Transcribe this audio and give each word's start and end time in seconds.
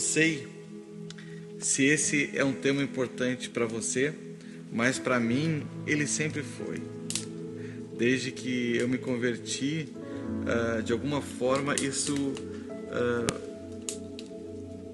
Sei 0.00 0.48
se 1.58 1.84
esse 1.84 2.30
é 2.32 2.42
um 2.42 2.54
tema 2.54 2.82
importante 2.82 3.50
para 3.50 3.66
você, 3.66 4.14
mas 4.72 4.98
para 4.98 5.20
mim 5.20 5.62
ele 5.86 6.06
sempre 6.06 6.42
foi. 6.42 6.80
Desde 7.98 8.32
que 8.32 8.78
eu 8.78 8.88
me 8.88 8.96
converti, 8.96 9.88
uh, 9.90 10.82
de 10.82 10.90
alguma 10.90 11.20
forma 11.20 11.74
isso 11.74 12.14
uh, 12.14 13.50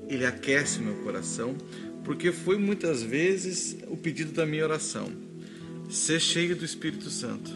ele 0.08 0.26
aquece 0.26 0.80
meu 0.80 0.96
coração, 0.96 1.56
porque 2.04 2.32
foi 2.32 2.58
muitas 2.58 3.00
vezes 3.00 3.76
o 3.86 3.96
pedido 3.96 4.32
da 4.32 4.44
minha 4.44 4.64
oração: 4.64 5.12
ser 5.88 6.18
cheio 6.20 6.56
do 6.56 6.64
Espírito 6.64 7.10
Santo. 7.10 7.52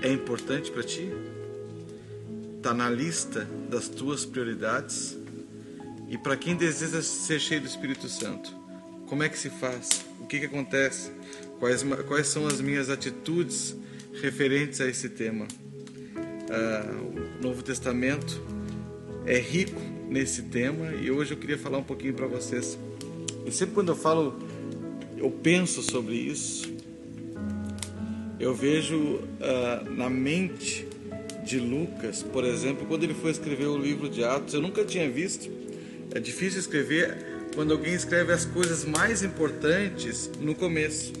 É 0.00 0.12
importante 0.12 0.70
para 0.70 0.84
ti? 0.84 1.10
Está 2.58 2.72
na 2.72 2.88
lista 2.88 3.48
das 3.68 3.88
tuas 3.88 4.24
prioridades? 4.24 5.23
E 6.08 6.18
para 6.18 6.36
quem 6.36 6.54
deseja 6.54 7.02
ser 7.02 7.40
cheio 7.40 7.60
do 7.60 7.66
Espírito 7.66 8.08
Santo, 8.08 8.54
como 9.06 9.22
é 9.22 9.28
que 9.28 9.38
se 9.38 9.50
faz? 9.50 10.04
O 10.20 10.26
que, 10.26 10.40
que 10.40 10.46
acontece? 10.46 11.10
Quais, 11.58 11.84
quais 12.06 12.28
são 12.28 12.46
as 12.46 12.60
minhas 12.60 12.90
atitudes 12.90 13.76
referentes 14.20 14.80
a 14.80 14.88
esse 14.88 15.08
tema? 15.08 15.46
Ah, 16.50 17.00
o 17.40 17.42
Novo 17.42 17.62
Testamento 17.62 18.40
é 19.26 19.38
rico 19.38 19.80
nesse 20.08 20.42
tema 20.42 20.92
e 20.94 21.10
hoje 21.10 21.32
eu 21.32 21.38
queria 21.38 21.58
falar 21.58 21.78
um 21.78 21.82
pouquinho 21.82 22.14
para 22.14 22.26
vocês. 22.26 22.78
E 23.46 23.52
sempre 23.52 23.74
quando 23.74 23.90
eu 23.90 23.96
falo, 23.96 24.38
eu 25.16 25.30
penso 25.30 25.82
sobre 25.82 26.14
isso, 26.14 26.72
eu 28.38 28.54
vejo 28.54 29.20
ah, 29.40 29.84
na 29.90 30.10
mente 30.10 30.86
de 31.44 31.58
Lucas, 31.58 32.22
por 32.22 32.44
exemplo, 32.44 32.86
quando 32.86 33.04
ele 33.04 33.14
foi 33.14 33.30
escrever 33.30 33.66
o 33.66 33.76
livro 33.76 34.08
de 34.08 34.24
Atos, 34.24 34.54
eu 34.54 34.62
nunca 34.62 34.84
tinha 34.84 35.10
visto 35.10 35.50
é 36.14 36.20
difícil 36.20 36.60
escrever 36.60 37.16
quando 37.54 37.72
alguém 37.72 37.92
escreve 37.92 38.32
as 38.32 38.44
coisas 38.44 38.84
mais 38.84 39.22
importantes 39.22 40.30
no 40.40 40.54
começo. 40.54 41.12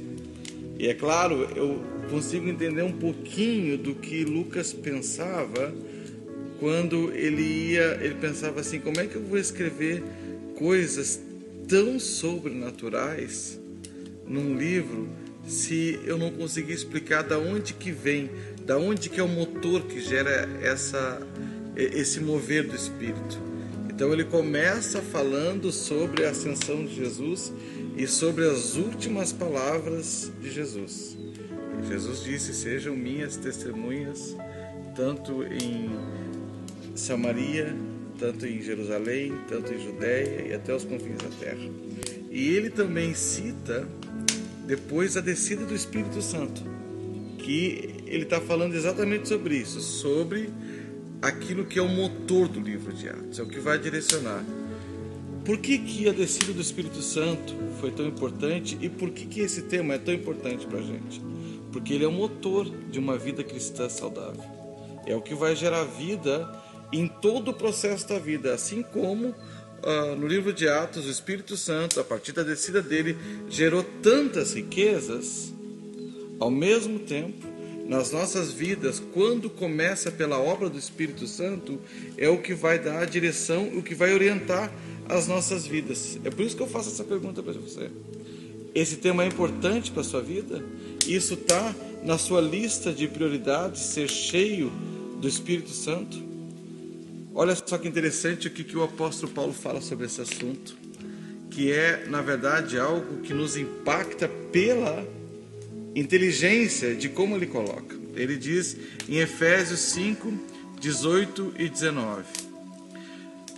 E 0.78 0.88
é 0.88 0.94
claro, 0.94 1.48
eu 1.54 1.82
consigo 2.08 2.48
entender 2.48 2.82
um 2.82 2.92
pouquinho 2.92 3.76
do 3.76 3.94
que 3.94 4.24
Lucas 4.24 4.72
pensava 4.72 5.74
quando 6.58 7.12
ele 7.12 7.42
ia, 7.72 7.98
ele 8.00 8.14
pensava 8.14 8.60
assim, 8.60 8.80
como 8.80 9.00
é 9.00 9.06
que 9.06 9.16
eu 9.16 9.22
vou 9.22 9.38
escrever 9.38 10.02
coisas 10.56 11.20
tão 11.68 11.98
sobrenaturais 11.98 13.60
num 14.26 14.56
livro 14.56 15.08
se 15.46 15.98
eu 16.06 16.16
não 16.16 16.30
conseguir 16.30 16.72
explicar 16.72 17.22
da 17.22 17.38
onde 17.38 17.74
que 17.74 17.90
vem, 17.90 18.30
da 18.64 18.78
onde 18.78 19.10
que 19.10 19.20
é 19.20 19.22
o 19.22 19.28
motor 19.28 19.82
que 19.82 20.00
gera 20.00 20.48
essa 20.62 21.20
esse 21.76 22.20
mover 22.20 22.68
do 22.68 22.76
espírito. 22.76 23.53
Então 23.94 24.12
ele 24.12 24.24
começa 24.24 25.00
falando 25.00 25.70
sobre 25.70 26.26
a 26.26 26.30
ascensão 26.30 26.84
de 26.84 26.96
Jesus 26.96 27.52
e 27.96 28.08
sobre 28.08 28.44
as 28.44 28.74
últimas 28.74 29.32
palavras 29.32 30.32
de 30.42 30.50
Jesus. 30.50 31.16
Jesus 31.88 32.24
disse: 32.24 32.52
Sejam 32.52 32.96
minhas 32.96 33.36
testemunhas, 33.36 34.36
tanto 34.96 35.44
em 35.44 35.90
Samaria, 36.96 37.72
tanto 38.18 38.44
em 38.44 38.60
Jerusalém, 38.60 39.32
tanto 39.48 39.72
em 39.72 39.80
Judéia 39.80 40.48
e 40.48 40.52
até 40.52 40.74
os 40.74 40.84
confins 40.84 41.18
da 41.18 41.28
terra. 41.38 41.70
E 42.32 42.48
ele 42.48 42.70
também 42.70 43.14
cita 43.14 43.86
depois 44.66 45.16
a 45.16 45.20
descida 45.20 45.64
do 45.64 45.74
Espírito 45.74 46.20
Santo, 46.20 46.62
que 47.38 48.02
ele 48.06 48.24
está 48.24 48.40
falando 48.40 48.74
exatamente 48.74 49.28
sobre 49.28 49.56
isso, 49.56 49.80
sobre 49.80 50.50
aquilo 51.24 51.64
que 51.64 51.78
é 51.78 51.82
o 51.82 51.88
motor 51.88 52.48
do 52.48 52.60
livro 52.60 52.92
de 52.92 53.08
Atos, 53.08 53.38
é 53.38 53.42
o 53.42 53.46
que 53.46 53.58
vai 53.58 53.78
direcionar. 53.78 54.44
Por 55.44 55.58
que, 55.58 55.78
que 55.78 56.08
a 56.08 56.12
descida 56.12 56.52
do 56.52 56.60
Espírito 56.60 57.00
Santo 57.00 57.54
foi 57.80 57.90
tão 57.90 58.06
importante 58.06 58.78
e 58.80 58.88
por 58.88 59.10
que, 59.10 59.26
que 59.26 59.40
esse 59.40 59.62
tema 59.62 59.94
é 59.94 59.98
tão 59.98 60.12
importante 60.12 60.66
para 60.66 60.78
a 60.78 60.82
gente? 60.82 61.20
Porque 61.72 61.94
ele 61.94 62.04
é 62.04 62.08
o 62.08 62.12
motor 62.12 62.70
de 62.90 62.98
uma 62.98 63.16
vida 63.16 63.42
cristã 63.42 63.88
saudável. 63.88 64.44
É 65.06 65.14
o 65.14 65.20
que 65.20 65.34
vai 65.34 65.56
gerar 65.56 65.84
vida 65.84 66.50
em 66.92 67.08
todo 67.08 67.50
o 67.50 67.54
processo 67.54 68.08
da 68.08 68.18
vida, 68.18 68.54
assim 68.54 68.82
como 68.82 69.28
uh, 69.28 70.16
no 70.18 70.26
livro 70.26 70.52
de 70.52 70.68
Atos, 70.68 71.06
o 71.06 71.10
Espírito 71.10 71.56
Santo, 71.56 72.00
a 72.00 72.04
partir 72.04 72.32
da 72.32 72.42
descida 72.42 72.80
dele, 72.80 73.16
gerou 73.48 73.82
tantas 74.02 74.54
riquezas, 74.54 75.52
ao 76.38 76.50
mesmo 76.50 77.00
tempo, 77.00 77.53
nas 77.86 78.10
nossas 78.12 78.52
vidas, 78.52 79.02
quando 79.12 79.50
começa 79.50 80.10
pela 80.10 80.38
obra 80.38 80.70
do 80.70 80.78
Espírito 80.78 81.26
Santo, 81.26 81.78
é 82.16 82.28
o 82.28 82.38
que 82.38 82.54
vai 82.54 82.78
dar 82.78 83.02
a 83.02 83.04
direção, 83.04 83.68
o 83.76 83.82
que 83.82 83.94
vai 83.94 84.14
orientar 84.14 84.72
as 85.08 85.28
nossas 85.28 85.66
vidas. 85.66 86.18
É 86.24 86.30
por 86.30 86.44
isso 86.44 86.56
que 86.56 86.62
eu 86.62 86.66
faço 86.66 86.88
essa 86.88 87.04
pergunta 87.04 87.42
para 87.42 87.52
você. 87.52 87.90
Esse 88.74 88.96
tema 88.96 89.22
é 89.22 89.26
importante 89.26 89.90
para 89.90 90.00
a 90.00 90.04
sua 90.04 90.22
vida? 90.22 90.64
Isso 91.06 91.34
está 91.34 91.74
na 92.02 92.18
sua 92.18 92.40
lista 92.40 92.92
de 92.92 93.06
prioridades, 93.06 93.82
ser 93.82 94.08
cheio 94.08 94.72
do 95.20 95.28
Espírito 95.28 95.70
Santo? 95.70 96.22
Olha 97.34 97.54
só 97.54 97.76
que 97.76 97.86
interessante 97.86 98.48
o 98.48 98.50
que, 98.50 98.64
que 98.64 98.76
o 98.76 98.82
apóstolo 98.82 99.30
Paulo 99.32 99.52
fala 99.52 99.80
sobre 99.80 100.06
esse 100.06 100.20
assunto, 100.20 100.76
que 101.50 101.70
é, 101.70 102.06
na 102.08 102.22
verdade, 102.22 102.78
algo 102.78 103.18
que 103.22 103.34
nos 103.34 103.56
impacta 103.56 104.28
pela 104.50 105.06
inteligência 105.94 106.94
de 106.94 107.08
como 107.08 107.36
ele 107.36 107.46
coloca. 107.46 107.96
Ele 108.14 108.36
diz 108.36 108.76
em 109.08 109.18
Efésios 109.18 109.80
5, 109.80 110.32
18 110.80 111.54
e 111.58 111.68
19: 111.68 112.24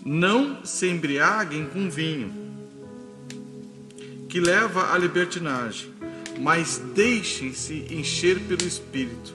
Não 0.05 0.65
se 0.65 0.87
embriaguem 0.87 1.67
com 1.67 1.91
vinho, 1.91 2.33
que 4.29 4.41
leva 4.41 4.93
à 4.93 4.99
libertinagem, 4.99 5.91
mas 6.39 6.81
deixem-se 6.95 7.87
encher 7.91 8.39
pelo 8.41 8.67
Espírito, 8.67 9.35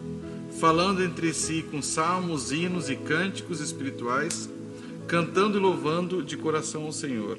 falando 0.60 1.04
entre 1.04 1.34
si 1.34 1.66
com 1.70 1.82
salmos, 1.82 2.52
hinos 2.52 2.90
e 2.90 2.96
cânticos 2.96 3.60
espirituais, 3.60 4.50
cantando 5.08 5.58
e 5.58 5.62
louvando 5.62 6.24
de 6.24 6.38
coração 6.38 6.84
ao 6.84 6.92
Senhor. 6.92 7.38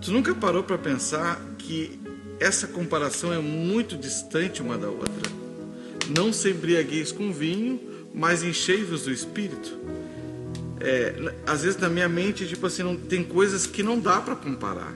Tu 0.00 0.10
nunca 0.12 0.34
parou 0.34 0.62
para 0.62 0.78
pensar 0.78 1.38
que 1.58 1.98
essa 2.40 2.66
comparação 2.66 3.32
é 3.32 3.38
muito 3.38 3.98
distante 3.98 4.62
uma 4.62 4.78
da 4.78 4.88
outra. 4.88 5.30
Não 6.08 6.32
se 6.32 6.50
embriagueis 6.50 7.12
com 7.12 7.30
vinho, 7.30 7.78
mas 8.14 8.42
enchei-vos 8.42 9.02
do 9.02 9.12
Espírito. 9.12 9.78
É, 10.80 11.34
às 11.46 11.62
vezes 11.62 11.78
na 11.78 11.90
minha 11.90 12.08
mente, 12.08 12.48
tipo 12.48 12.66
assim, 12.66 12.82
não, 12.82 12.96
tem 12.96 13.22
coisas 13.22 13.66
que 13.66 13.82
não 13.82 14.00
dá 14.00 14.20
para 14.20 14.34
comparar. 14.34 14.94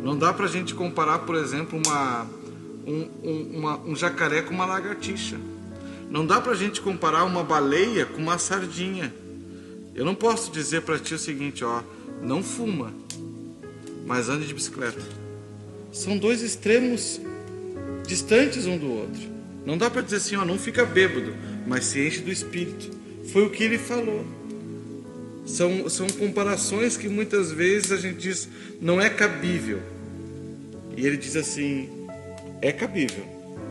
Não 0.00 0.16
dá 0.16 0.32
para 0.32 0.46
a 0.46 0.48
gente 0.48 0.72
comparar, 0.72 1.18
por 1.20 1.34
exemplo, 1.34 1.80
uma, 1.84 2.26
um, 2.86 3.08
um, 3.22 3.58
uma, 3.58 3.80
um 3.80 3.96
jacaré 3.96 4.40
com 4.40 4.54
uma 4.54 4.64
lagartixa. 4.64 5.36
Não 6.08 6.24
dá 6.24 6.40
para 6.40 6.52
a 6.52 6.56
gente 6.56 6.80
comparar 6.80 7.24
uma 7.24 7.42
baleia 7.42 8.06
com 8.06 8.22
uma 8.22 8.38
sardinha. 8.38 9.12
Eu 9.92 10.04
não 10.04 10.14
posso 10.14 10.52
dizer 10.52 10.82
para 10.82 10.98
ti 10.98 11.14
o 11.14 11.18
seguinte, 11.18 11.64
ó, 11.64 11.82
não 12.22 12.42
fuma, 12.42 12.94
mas 14.06 14.28
ande 14.28 14.46
de 14.46 14.54
bicicleta. 14.54 15.19
São 15.92 16.16
dois 16.16 16.42
extremos 16.42 17.20
distantes 18.06 18.66
um 18.66 18.78
do 18.78 18.90
outro. 18.92 19.20
Não 19.64 19.76
dá 19.76 19.90
para 19.90 20.02
dizer 20.02 20.16
assim, 20.16 20.36
ó, 20.36 20.44
não 20.44 20.58
fica 20.58 20.84
bêbado, 20.84 21.34
mas 21.66 21.84
se 21.86 22.04
enche 22.04 22.20
do 22.20 22.30
espírito. 22.30 22.90
Foi 23.32 23.44
o 23.44 23.50
que 23.50 23.62
ele 23.62 23.78
falou. 23.78 24.24
São, 25.44 25.88
são 25.88 26.06
comparações 26.08 26.96
que 26.96 27.08
muitas 27.08 27.50
vezes 27.50 27.92
a 27.92 27.96
gente 27.96 28.18
diz 28.18 28.48
não 28.80 29.00
é 29.00 29.10
cabível. 29.10 29.80
E 30.96 31.06
ele 31.06 31.16
diz 31.16 31.36
assim: 31.36 31.88
é 32.60 32.72
cabível. 32.72 33.24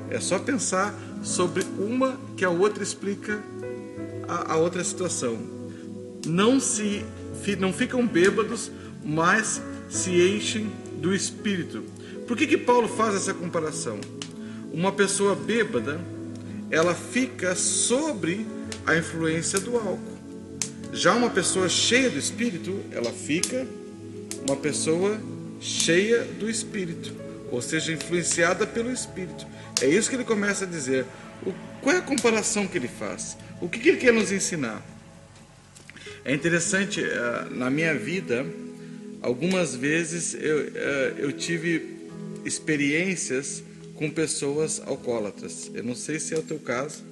É 0.09 0.19
só 0.19 0.39
pensar 0.39 0.97
sobre 1.23 1.63
uma 1.77 2.19
que 2.35 2.43
a 2.43 2.49
outra 2.49 2.83
explica 2.83 3.41
a, 4.27 4.53
a 4.53 4.57
outra 4.57 4.83
situação. 4.83 5.37
Não 6.25 6.59
se 6.59 7.03
não 7.57 7.71
ficam 7.71 8.05
bêbados, 8.05 8.71
mas 9.03 9.61
se 9.89 10.11
enchem 10.11 10.69
do 11.01 11.15
espírito. 11.15 11.83
Por 12.29 12.37
que, 12.37 12.45
que 12.45 12.57
Paulo 12.59 12.87
faz 12.87 13.15
essa 13.15 13.33
comparação? 13.33 13.99
Uma 14.71 14.91
pessoa 14.91 15.35
bêbada, 15.35 15.99
ela 16.69 16.93
fica 16.93 17.55
sobre 17.55 18.45
a 18.85 18.95
influência 18.95 19.59
do 19.59 19.75
álcool. 19.75 20.19
Já 20.93 21.15
uma 21.15 21.31
pessoa 21.31 21.67
cheia 21.67 22.07
do 22.07 22.19
espírito, 22.19 22.81
ela 22.91 23.11
fica 23.11 23.65
uma 24.47 24.55
pessoa 24.55 25.19
cheia 25.59 26.23
do 26.23 26.47
espírito, 26.47 27.15
ou 27.49 27.63
seja, 27.63 27.93
influenciada 27.93 28.67
pelo 28.67 28.91
espírito. 28.91 29.47
É 29.81 29.87
isso 29.87 30.07
que 30.07 30.15
ele 30.15 30.23
começa 30.23 30.65
a 30.65 30.67
dizer. 30.67 31.07
O, 31.43 31.51
qual 31.81 31.95
é 31.95 31.97
a 31.97 32.03
comparação 32.03 32.67
que 32.67 32.77
ele 32.77 32.87
faz? 32.87 33.35
O 33.59 33.67
que, 33.67 33.79
que 33.79 33.89
ele 33.89 33.97
quer 33.97 34.13
nos 34.13 34.31
ensinar? 34.31 34.85
É 36.23 36.31
interessante, 36.31 37.03
eh, 37.03 37.47
na 37.49 37.71
minha 37.71 37.95
vida, 37.95 38.45
algumas 39.19 39.75
vezes 39.75 40.35
eu, 40.35 40.71
eh, 40.75 41.13
eu 41.17 41.31
tive 41.31 41.97
experiências 42.45 43.63
com 43.95 44.09
pessoas 44.09 44.81
alcoólatras. 44.85 45.69
Eu 45.73 45.83
não 45.83 45.95
sei 45.95 46.19
se 46.19 46.33
é 46.33 46.37
o 46.37 46.41
teu 46.41 46.59
caso, 46.59 47.03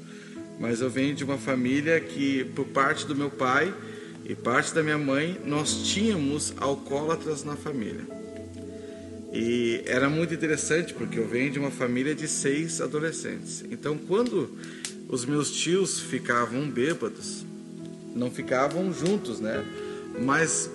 mas 0.60 0.82
eu 0.82 0.90
venho 0.90 1.14
de 1.14 1.24
uma 1.24 1.38
família 1.38 2.00
que, 2.00 2.46
por 2.56 2.66
parte 2.68 3.06
do 3.06 3.16
meu 3.16 3.30
pai, 3.30 3.74
e 4.26 4.36
parte 4.36 4.74
da 4.74 4.84
minha 4.84 4.98
mãe, 4.98 5.40
nós 5.46 5.88
tínhamos 5.88 6.54
alcoólatras 6.58 7.44
na 7.44 7.56
família. 7.56 8.06
E 9.32 9.82
era 9.86 10.10
muito 10.10 10.34
interessante 10.34 10.94
porque 10.94 11.20
eu 11.20 11.28
venho 11.28 11.52
de 11.52 11.60
uma 11.60 11.72
família 11.72 12.14
de 12.14 12.28
seis 12.28 12.82
adolescentes. 12.82 13.64
Então, 13.72 13.98
quando 13.98 14.50
os 15.08 15.26
meus 15.26 15.52
tios 15.52 16.00
ficavam 16.00 16.70
bêbados, 16.70 17.46
não 18.16 18.32
ficavam 18.32 18.92
juntos, 18.92 19.40
né? 19.40 19.64
Mas 20.20 20.70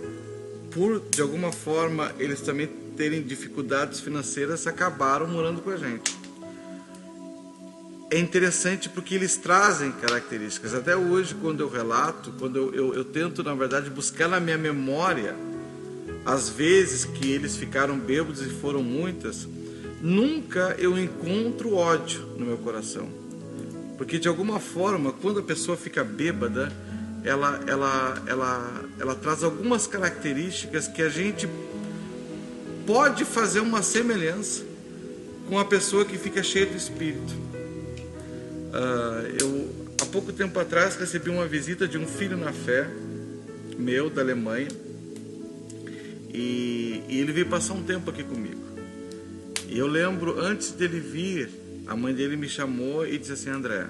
por 0.70 1.02
de 1.10 1.20
alguma 1.20 1.52
forma 1.52 2.12
eles 2.18 2.40
também 2.40 2.68
terem 2.96 3.22
dificuldades 3.22 4.00
financeiras, 4.00 4.66
acabaram 4.66 5.26
morando 5.26 5.60
com 5.60 5.70
a 5.70 5.76
gente. 5.76 6.16
É 8.10 8.18
interessante 8.18 8.90
porque 8.90 9.14
eles 9.14 9.36
trazem 9.36 9.90
características. 9.92 10.74
Até 10.74 10.94
hoje, 10.94 11.34
quando 11.34 11.60
eu 11.60 11.68
relato, 11.68 12.30
quando 12.38 12.56
eu, 12.56 12.74
eu, 12.74 12.94
eu 12.94 13.04
tento, 13.04 13.42
na 13.42 13.54
verdade, 13.54 13.88
buscar 13.88 14.28
na 14.28 14.38
minha 14.38 14.58
memória 14.58 15.34
as 16.24 16.48
vezes 16.48 17.06
que 17.06 17.32
eles 17.32 17.56
ficaram 17.56 17.98
bêbados 17.98 18.42
e 18.42 18.50
foram 18.50 18.82
muitas, 18.82 19.48
nunca 20.00 20.76
eu 20.78 20.98
encontro 20.98 21.74
ódio 21.74 22.20
no 22.38 22.44
meu 22.44 22.58
coração. 22.58 23.08
Porque 23.96 24.18
de 24.18 24.28
alguma 24.28 24.60
forma, 24.60 25.12
quando 25.12 25.40
a 25.40 25.42
pessoa 25.42 25.76
fica 25.76 26.04
bêbada, 26.04 26.72
ela, 27.24 27.60
ela, 27.66 28.22
ela, 28.26 28.84
ela 28.98 29.14
traz 29.14 29.42
algumas 29.42 29.86
características 29.86 30.88
que 30.88 31.02
a 31.02 31.08
gente 31.08 31.48
pode 32.86 33.24
fazer 33.24 33.60
uma 33.60 33.82
semelhança 33.82 34.64
com 35.48 35.58
a 35.58 35.64
pessoa 35.64 36.04
que 36.04 36.16
fica 36.18 36.42
cheia 36.42 36.66
do 36.66 36.76
Espírito. 36.76 37.32
Uh, 38.72 39.36
eu, 39.40 39.70
há 40.00 40.06
pouco 40.06 40.32
tempo 40.32 40.58
atrás, 40.58 40.96
recebi 40.96 41.30
uma 41.30 41.46
visita 41.46 41.86
de 41.86 41.98
um 41.98 42.06
filho 42.06 42.36
na 42.36 42.52
fé, 42.52 42.88
meu, 43.78 44.08
da 44.08 44.22
Alemanha, 44.22 44.68
e, 46.32 47.02
e 47.08 47.18
ele 47.18 47.32
veio 47.32 47.46
passar 47.46 47.74
um 47.74 47.82
tempo 47.82 48.10
aqui 48.10 48.24
comigo. 48.24 48.62
E 49.68 49.78
eu 49.78 49.86
lembro, 49.86 50.40
antes 50.40 50.70
dele 50.72 51.00
vir, 51.00 51.50
a 51.86 51.96
mãe 51.96 52.14
dele 52.14 52.36
me 52.36 52.48
chamou 52.48 53.06
e 53.06 53.18
disse 53.18 53.32
assim: 53.32 53.50
André, 53.50 53.86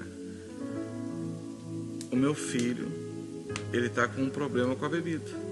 o 2.11 2.15
meu 2.15 2.33
filho, 2.33 2.87
ele 3.71 3.87
está 3.87 4.07
com 4.07 4.21
um 4.21 4.29
problema 4.29 4.75
com 4.75 4.85
a 4.85 4.89
bebida 4.89 5.42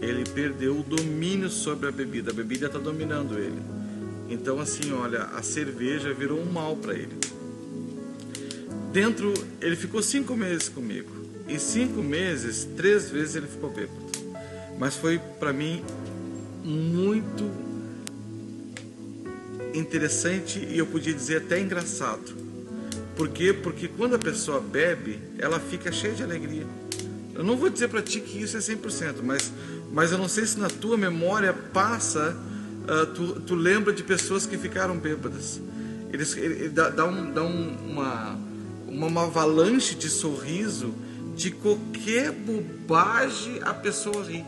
ele 0.00 0.24
perdeu 0.24 0.78
o 0.78 0.82
domínio 0.82 1.48
sobre 1.48 1.88
a 1.88 1.92
bebida. 1.92 2.30
A 2.30 2.34
bebida 2.34 2.66
está 2.66 2.78
dominando 2.78 3.38
ele. 3.38 3.60
Então, 4.28 4.60
assim, 4.60 4.92
olha, 4.92 5.22
a 5.24 5.42
cerveja 5.42 6.12
virou 6.12 6.40
um 6.40 6.50
mal 6.50 6.76
para 6.76 6.94
ele. 6.94 7.16
Dentro, 8.92 9.32
ele 9.60 9.76
ficou 9.76 10.02
cinco 10.02 10.34
meses 10.36 10.68
comigo. 10.68 11.10
Em 11.48 11.58
cinco 11.58 12.02
meses, 12.02 12.66
três 12.76 13.10
vezes 13.10 13.36
ele 13.36 13.46
ficou 13.46 13.70
bêbado. 13.70 14.06
Mas 14.78 14.96
foi 14.96 15.18
para 15.38 15.52
mim 15.52 15.82
muito 16.64 17.48
interessante 19.72 20.58
e 20.58 20.78
eu 20.78 20.86
podia 20.86 21.12
dizer 21.12 21.38
até 21.38 21.60
engraçado. 21.60 22.34
Por 23.14 23.28
quê? 23.28 23.52
Porque 23.52 23.88
quando 23.88 24.14
a 24.14 24.18
pessoa 24.18 24.60
bebe, 24.60 25.18
ela 25.38 25.60
fica 25.60 25.92
cheia 25.92 26.14
de 26.14 26.22
alegria. 26.22 26.66
Eu 27.34 27.44
não 27.44 27.56
vou 27.56 27.68
dizer 27.68 27.88
para 27.88 28.02
ti 28.02 28.20
que 28.20 28.40
isso 28.40 28.56
é 28.56 28.60
100%, 28.60 29.16
mas 29.22 29.52
mas 29.92 30.12
eu 30.12 30.18
não 30.18 30.28
sei 30.28 30.46
se 30.46 30.58
na 30.58 30.68
tua 30.68 30.96
memória 30.96 31.52
passa, 31.52 32.36
uh, 32.84 33.06
tu, 33.06 33.40
tu 33.40 33.54
lembra 33.54 33.92
de 33.92 34.02
pessoas 34.02 34.46
que 34.46 34.56
ficaram 34.56 34.98
bêbadas. 34.98 35.60
Eles, 36.12 36.36
ele, 36.36 36.54
ele 36.54 36.68
dá, 36.68 36.88
dá, 36.88 37.04
um, 37.04 37.32
dá 37.32 37.42
um, 37.42 37.76
uma, 37.90 38.38
uma, 38.86 39.24
avalanche 39.24 39.94
de 39.94 40.08
sorriso 40.08 40.94
de 41.34 41.50
qualquer 41.50 42.32
bobagem 42.32 43.60
a 43.62 43.74
pessoa 43.74 44.24
ri. 44.24 44.44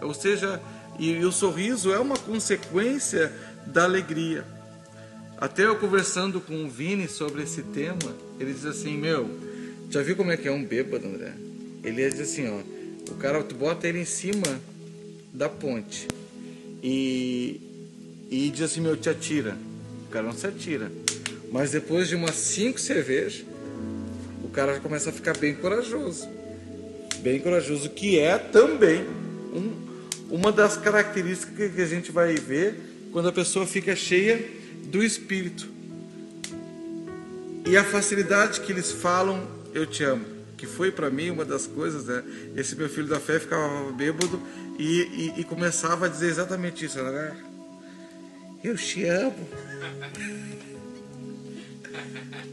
Ou 0.00 0.14
seja, 0.14 0.60
e, 0.98 1.10
e 1.10 1.24
o 1.24 1.32
sorriso 1.32 1.92
é 1.92 1.98
uma 1.98 2.16
consequência 2.16 3.32
da 3.66 3.84
alegria. 3.84 4.44
Até 5.36 5.66
eu 5.66 5.76
conversando 5.76 6.40
com 6.40 6.64
o 6.64 6.68
Vini 6.68 7.08
sobre 7.08 7.42
esse 7.42 7.62
tema, 7.62 8.14
ele 8.40 8.52
diz 8.52 8.64
assim: 8.64 8.96
Meu, 8.96 9.30
já 9.88 10.02
viu 10.02 10.16
como 10.16 10.30
é 10.30 10.36
que 10.36 10.48
é 10.48 10.52
um 10.52 10.64
bêbado, 10.64 11.06
André? 11.06 11.32
Ele 11.84 12.10
diz 12.10 12.20
assim: 12.20 12.48
Ó, 12.48 13.12
o 13.12 13.14
cara, 13.16 13.42
tu 13.42 13.54
bota 13.54 13.86
ele 13.86 14.00
em 14.00 14.04
cima 14.04 14.60
da 15.32 15.48
ponte 15.48 16.08
e, 16.82 17.60
e 18.30 18.50
diz 18.50 18.62
assim: 18.62 18.80
Meu, 18.80 18.96
te 18.96 19.08
atira. 19.08 19.56
O 20.06 20.10
cara 20.10 20.26
não 20.26 20.32
se 20.32 20.46
atira. 20.46 20.90
Mas 21.50 21.70
depois 21.70 22.08
de 22.08 22.14
umas 22.14 22.34
cinco 22.34 22.80
cervejas, 22.80 23.44
o 24.42 24.48
cara 24.48 24.74
já 24.74 24.80
começa 24.80 25.10
a 25.10 25.12
ficar 25.12 25.36
bem 25.36 25.54
corajoso. 25.54 26.28
Bem 27.20 27.40
corajoso, 27.40 27.90
que 27.90 28.18
é 28.18 28.38
também 28.38 29.04
um, 29.52 29.72
uma 30.30 30.52
das 30.52 30.76
características 30.76 31.72
que 31.72 31.80
a 31.80 31.86
gente 31.86 32.12
vai 32.12 32.34
ver 32.34 32.80
quando 33.12 33.28
a 33.28 33.32
pessoa 33.32 33.66
fica 33.66 33.96
cheia 33.96 34.44
do 34.84 35.02
espírito. 35.02 35.68
E 37.66 37.76
a 37.76 37.84
facilidade 37.84 38.60
que 38.60 38.72
eles 38.72 38.90
falam, 38.90 39.46
eu 39.74 39.84
te 39.84 40.02
amo, 40.02 40.24
que 40.56 40.66
foi 40.66 40.90
para 40.90 41.10
mim 41.10 41.30
uma 41.30 41.44
das 41.44 41.66
coisas, 41.66 42.06
né? 42.06 42.22
Esse 42.56 42.74
meu 42.76 42.88
filho 42.88 43.06
da 43.06 43.20
fé 43.20 43.38
ficava 43.38 43.92
bêbado 43.92 44.40
e, 44.78 45.32
e, 45.36 45.40
e 45.40 45.44
começava 45.44 46.06
a 46.06 46.08
dizer 46.08 46.28
exatamente 46.28 46.84
isso, 46.84 47.02
né? 47.02 47.36
Eu 48.62 48.76
te 48.76 49.04
amo. 49.04 49.48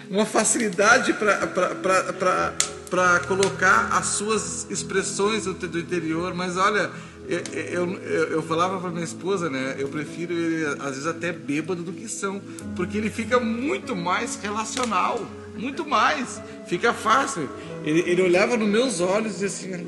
Uma 0.10 0.26
facilidade 0.26 1.14
para 1.14 3.20
colocar 3.28 3.90
as 3.92 4.08
suas 4.08 4.68
expressões 4.70 5.46
do, 5.46 5.80
interior, 5.80 6.34
mas 6.34 6.58
olha, 6.58 6.92
eu, 7.28 7.92
eu, 8.02 8.24
eu 8.32 8.44
falava 8.44 8.80
para 8.80 8.90
minha 8.90 9.04
esposa, 9.04 9.50
né? 9.50 9.76
Eu 9.78 9.90
prefiro 9.90 10.34
ele, 10.34 10.66
às 10.80 10.92
vezes, 10.92 11.08
até 11.08 11.32
bêbado 11.32 11.84
do 11.84 11.92
que 11.92 12.08
são, 12.08 12.42
porque 12.76 12.98
ele 12.98 13.10
fica 13.10 13.40
muito 13.40 13.96
mais 13.96 14.36
relacional, 14.36 15.26
muito 15.56 15.88
mais, 15.88 16.42
fica 16.68 16.94
fácil. 16.94 17.50
Ele, 17.84 18.02
ele 18.02 18.22
olhava 18.22 18.58
nos 18.58 18.68
meus 18.68 19.02
olhos 19.02 19.42
e 19.42 19.46
assim, 19.46 19.88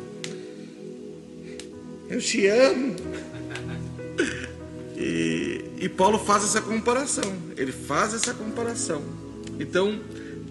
eu 2.10 2.20
te 2.20 2.48
amo. 2.48 2.96
E, 4.96 5.66
e 5.80 5.90
Paulo 5.90 6.18
faz 6.18 6.44
essa 6.44 6.62
comparação. 6.62 7.38
Ele 7.56 7.72
faz 7.72 8.14
essa 8.14 8.34
comparação. 8.34 9.04
Então, 9.60 10.00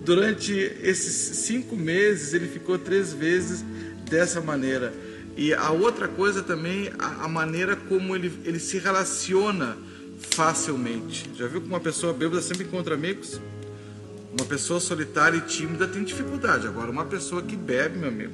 durante 0.05 0.53
esses 0.53 1.37
cinco 1.39 1.77
meses, 1.77 2.33
ele 2.33 2.47
ficou 2.47 2.79
três 2.79 3.13
vezes 3.13 3.65
dessa 4.09 4.41
maneira. 4.41 4.95
E 5.37 5.53
a 5.53 5.71
outra 5.71 6.09
coisa 6.09 6.43
também, 6.43 6.91
a, 6.99 7.25
a 7.25 7.29
maneira 7.29 7.77
como 7.77 8.15
ele, 8.15 8.33
ele 8.45 8.59
se 8.59 8.79
relaciona 8.79 9.77
facilmente. 10.19 11.31
Já 11.37 11.47
viu 11.47 11.61
que 11.61 11.67
uma 11.67 11.81
pessoa 11.81 12.13
bêbada 12.13 12.41
sempre 12.41 12.65
encontra 12.65 12.95
amigos? 12.95 13.41
Uma 14.33 14.47
pessoa 14.47 14.81
solitária 14.81 15.37
e 15.37 15.41
tímida 15.41 15.87
tem 15.87 16.05
dificuldade. 16.05 16.67
Agora, 16.67 16.91
uma 16.91 17.05
pessoa 17.05 17.43
que 17.43 17.57
bebe, 17.57 17.99
meu 17.99 18.09
amigo, 18.09 18.33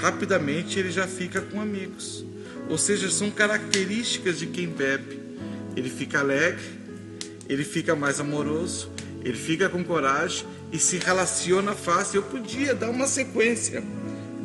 rapidamente 0.00 0.78
ele 0.78 0.90
já 0.90 1.06
fica 1.06 1.40
com 1.40 1.60
amigos. 1.60 2.24
Ou 2.68 2.78
seja, 2.78 3.10
são 3.10 3.30
características 3.30 4.38
de 4.38 4.46
quem 4.46 4.68
bebe. 4.68 5.20
Ele 5.76 5.90
fica 5.90 6.20
alegre, 6.20 6.64
ele 7.48 7.64
fica 7.64 7.94
mais 7.94 8.18
amoroso, 8.18 8.90
ele 9.24 9.36
fica 9.36 9.68
com 9.68 9.84
coragem 9.84 10.46
e 10.72 10.78
se 10.78 10.98
relaciona 10.98 11.74
fácil. 11.74 12.18
Eu 12.18 12.22
podia 12.22 12.74
dar 12.74 12.90
uma 12.90 13.06
sequência 13.06 13.82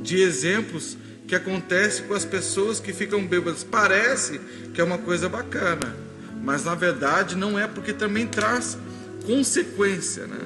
de 0.02 0.22
exemplos 0.22 0.98
que 1.28 1.36
acontece 1.36 2.04
com 2.04 2.14
as 2.14 2.26
pessoas 2.26 2.80
que 2.80 2.94
ficam 2.94 3.26
bêbadas. 3.26 3.64
Parece 3.64 4.40
que 4.74 4.82
é 4.82 4.84
uma 4.84 4.98
coisa 4.98 5.30
bacana, 5.30 5.96
mas 6.44 6.66
na 6.66 6.76
verdade 6.76 7.36
não 7.36 7.58
é 7.58 7.68
porque 7.68 7.94
também 7.94 8.28
traz 8.28 8.78
consequência, 9.26 10.28
né? 10.28 10.40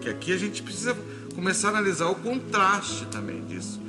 Que 0.00 0.08
aqui 0.08 0.32
a 0.32 0.36
gente 0.36 0.62
precisa 0.62 0.96
começar 1.34 1.68
a 1.68 1.70
analisar 1.70 2.06
o 2.06 2.16
contraste 2.16 3.06
também 3.06 3.44
disso. 3.46 3.80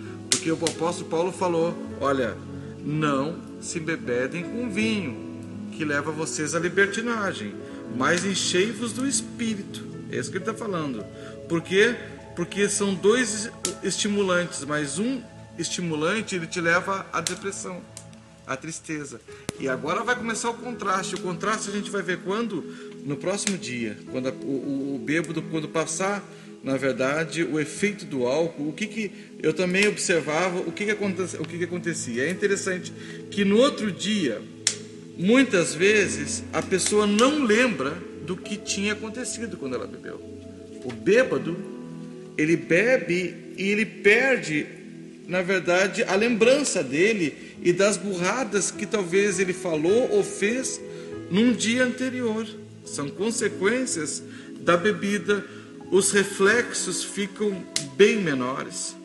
Porque 0.41 0.51
o 0.51 0.55
apóstolo 0.55 1.07
Paulo 1.07 1.31
falou: 1.31 1.77
olha, 1.99 2.35
não 2.83 3.39
se 3.61 3.79
bebedem 3.79 4.43
com 4.43 4.71
vinho, 4.71 5.69
que 5.71 5.85
leva 5.85 6.11
vocês 6.11 6.55
à 6.55 6.59
libertinagem, 6.59 7.53
mas 7.95 8.25
enchei-vos 8.25 8.91
do 8.91 9.07
espírito. 9.07 9.85
É 10.11 10.17
isso 10.17 10.31
que 10.31 10.37
ele 10.37 10.43
está 10.43 10.55
falando. 10.55 11.05
Por 11.47 11.61
quê? 11.61 11.95
Porque 12.35 12.67
são 12.67 12.95
dois 12.95 13.51
estimulantes, 13.83 14.65
mas 14.65 14.97
um 14.97 15.21
estimulante 15.59 16.35
ele 16.35 16.47
te 16.47 16.59
leva 16.59 17.05
à 17.13 17.21
depressão, 17.21 17.79
à 18.47 18.57
tristeza. 18.57 19.21
E 19.59 19.69
agora 19.69 20.03
vai 20.03 20.15
começar 20.15 20.49
o 20.49 20.55
contraste. 20.55 21.13
O 21.13 21.21
contraste 21.21 21.69
a 21.69 21.73
gente 21.73 21.91
vai 21.91 22.01
ver 22.01 22.21
quando? 22.23 22.63
No 23.05 23.15
próximo 23.15 23.59
dia, 23.59 23.95
quando 24.11 24.29
o, 24.29 24.47
o, 24.47 24.95
o 24.95 24.99
bêbado, 25.05 25.39
quando 25.43 25.69
passar 25.69 26.23
na 26.63 26.77
verdade, 26.77 27.43
o 27.43 27.59
efeito 27.59 28.05
do 28.05 28.25
álcool, 28.25 28.69
o 28.69 28.73
que, 28.73 28.85
que 28.85 29.11
eu 29.41 29.53
também 29.53 29.87
observava, 29.87 30.59
o 30.59 30.71
que, 30.71 30.85
que, 30.85 30.91
acontecia, 30.91 31.41
o 31.41 31.47
que, 31.47 31.57
que 31.57 31.63
acontecia. 31.63 32.23
É 32.25 32.29
interessante 32.29 32.93
que 33.31 33.43
no 33.43 33.57
outro 33.57 33.91
dia, 33.91 34.41
muitas 35.17 35.73
vezes, 35.73 36.43
a 36.53 36.61
pessoa 36.61 37.07
não 37.07 37.43
lembra 37.43 37.97
do 38.25 38.37
que 38.37 38.57
tinha 38.57 38.93
acontecido 38.93 39.57
quando 39.57 39.75
ela 39.75 39.87
bebeu. 39.87 40.21
O 40.83 40.91
bêbado, 40.91 41.57
ele 42.37 42.55
bebe 42.55 43.35
e 43.57 43.69
ele 43.69 43.85
perde 43.85 44.81
na 45.31 45.41
verdade, 45.41 46.03
a 46.03 46.13
lembrança 46.13 46.83
dele 46.83 47.33
e 47.63 47.71
das 47.71 47.95
burradas 47.95 48.69
que 48.69 48.85
talvez 48.85 49.39
ele 49.39 49.53
falou 49.53 50.09
ou 50.11 50.21
fez 50.23 50.81
num 51.29 51.53
dia 51.53 51.85
anterior. 51.85 52.45
São 52.83 53.09
consequências 53.09 54.21
da 54.59 54.75
bebida, 54.75 55.45
os 55.91 56.11
reflexos 56.11 57.03
ficam 57.03 57.63
bem 57.97 58.21
menores. 58.21 58.95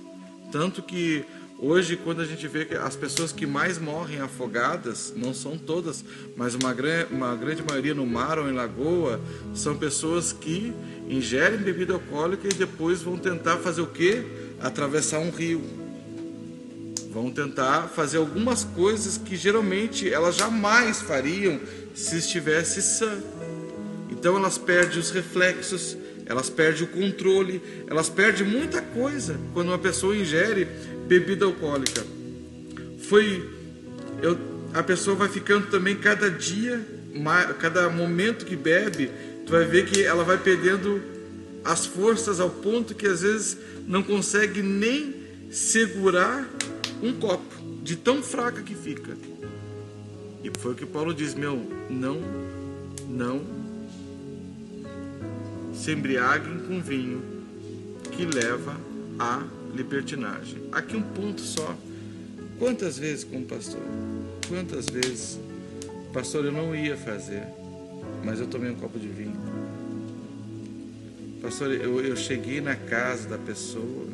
Tanto 0.52 0.80
que 0.80 1.24
hoje, 1.58 1.96
quando 1.96 2.22
a 2.22 2.24
gente 2.24 2.46
vê 2.46 2.64
que 2.64 2.74
as 2.74 2.94
pessoas 2.94 3.32
que 3.32 3.44
mais 3.44 3.76
morrem 3.76 4.20
afogadas, 4.20 5.12
não 5.16 5.34
são 5.34 5.58
todas, 5.58 6.04
mas 6.36 6.54
uma, 6.54 6.72
uma 7.10 7.34
grande 7.34 7.64
maioria 7.64 7.92
no 7.92 8.06
mar 8.06 8.38
ou 8.38 8.48
em 8.48 8.52
lagoa, 8.52 9.20
são 9.52 9.76
pessoas 9.76 10.32
que 10.32 10.72
ingerem 11.08 11.58
bebida 11.58 11.94
alcoólica 11.94 12.46
e 12.46 12.54
depois 12.54 13.02
vão 13.02 13.18
tentar 13.18 13.56
fazer 13.56 13.80
o 13.80 13.88
quê? 13.88 14.24
Atravessar 14.60 15.18
um 15.18 15.30
rio. 15.30 15.62
Vão 17.10 17.32
tentar 17.32 17.88
fazer 17.88 18.18
algumas 18.18 18.62
coisas 18.62 19.18
que 19.18 19.34
geralmente 19.34 20.08
elas 20.12 20.36
jamais 20.36 21.00
fariam 21.02 21.58
se 21.96 22.18
estivesse 22.18 22.80
sã. 22.80 23.18
Então 24.08 24.36
elas 24.36 24.56
perdem 24.56 24.98
os 24.98 25.10
reflexos, 25.10 25.96
elas 26.26 26.50
perdem 26.50 26.82
o 26.82 26.86
controle, 26.88 27.62
elas 27.86 28.08
perdem 28.08 28.46
muita 28.46 28.82
coisa 28.82 29.38
quando 29.54 29.68
uma 29.68 29.78
pessoa 29.78 30.16
ingere 30.16 30.66
bebida 31.06 31.44
alcoólica. 31.44 32.04
Foi 33.08 33.48
eu, 34.20 34.36
a 34.74 34.82
pessoa 34.82 35.16
vai 35.16 35.28
ficando 35.28 35.68
também 35.68 35.96
cada 35.96 36.28
dia, 36.28 36.84
cada 37.60 37.88
momento 37.88 38.44
que 38.44 38.56
bebe, 38.56 39.10
tu 39.46 39.52
vai 39.52 39.64
ver 39.64 39.86
que 39.86 40.02
ela 40.02 40.24
vai 40.24 40.36
perdendo 40.36 41.00
as 41.64 41.86
forças 41.86 42.40
ao 42.40 42.50
ponto 42.50 42.94
que 42.94 43.06
às 43.06 43.22
vezes 43.22 43.56
não 43.86 44.02
consegue 44.02 44.62
nem 44.62 45.14
segurar 45.50 46.48
um 47.02 47.12
copo, 47.14 47.54
de 47.82 47.94
tão 47.94 48.22
fraca 48.22 48.62
que 48.62 48.74
fica. 48.74 49.16
E 50.42 50.50
foi 50.58 50.72
o 50.72 50.74
que 50.74 50.86
Paulo 50.86 51.14
diz: 51.14 51.34
meu, 51.34 51.64
não, 51.88 52.20
não 53.08 53.65
se 55.76 55.92
embriaguem 55.92 56.58
com 56.66 56.80
vinho 56.80 57.22
que 58.10 58.24
leva 58.24 58.76
à 59.18 59.44
libertinagem. 59.74 60.62
Aqui 60.72 60.96
um 60.96 61.02
ponto 61.02 61.40
só. 61.40 61.76
Quantas 62.58 62.98
vezes, 62.98 63.22
como 63.22 63.44
pastor, 63.44 63.82
quantas 64.48 64.86
vezes, 64.86 65.38
pastor, 66.12 66.46
eu 66.46 66.52
não 66.52 66.74
ia 66.74 66.96
fazer, 66.96 67.44
mas 68.24 68.40
eu 68.40 68.46
tomei 68.46 68.70
um 68.70 68.74
copo 68.74 68.98
de 68.98 69.08
vinho. 69.08 69.36
Pastor, 71.42 71.70
eu, 71.72 72.00
eu 72.00 72.16
cheguei 72.16 72.62
na 72.62 72.74
casa 72.74 73.28
da 73.28 73.36
pessoa 73.36 74.06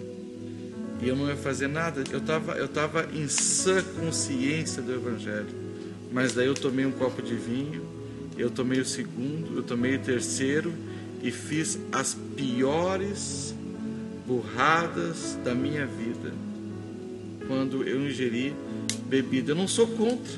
e 1.01 1.09
eu 1.09 1.15
não 1.15 1.29
ia 1.29 1.37
fazer 1.37 1.69
nada. 1.69 2.03
Eu 2.11 2.19
estava 2.19 2.53
eu 2.55 2.67
tava 2.67 3.09
em 3.15 3.29
sã 3.29 3.81
consciência 4.01 4.83
do 4.83 4.93
Evangelho, 4.93 5.55
mas 6.11 6.35
daí 6.35 6.49
eu 6.49 6.55
tomei 6.55 6.85
um 6.85 6.91
copo 6.91 7.23
de 7.23 7.37
vinho, 7.37 7.87
eu 8.37 8.51
tomei 8.51 8.81
o 8.81 8.85
segundo, 8.85 9.57
eu 9.57 9.63
tomei 9.63 9.95
o 9.95 9.99
terceiro 10.01 10.75
e 11.23 11.31
fiz 11.31 11.79
as 11.93 12.15
piores 12.37 13.55
burradas 14.27 15.39
da 15.45 15.55
minha 15.55 15.87
vida 15.87 16.33
quando 17.47 17.87
eu 17.87 18.01
ingeri 18.07 18.55
bebida. 19.07 19.53
Eu 19.53 19.57
não 19.57 19.69
sou 19.69 19.87
contra, 19.87 20.33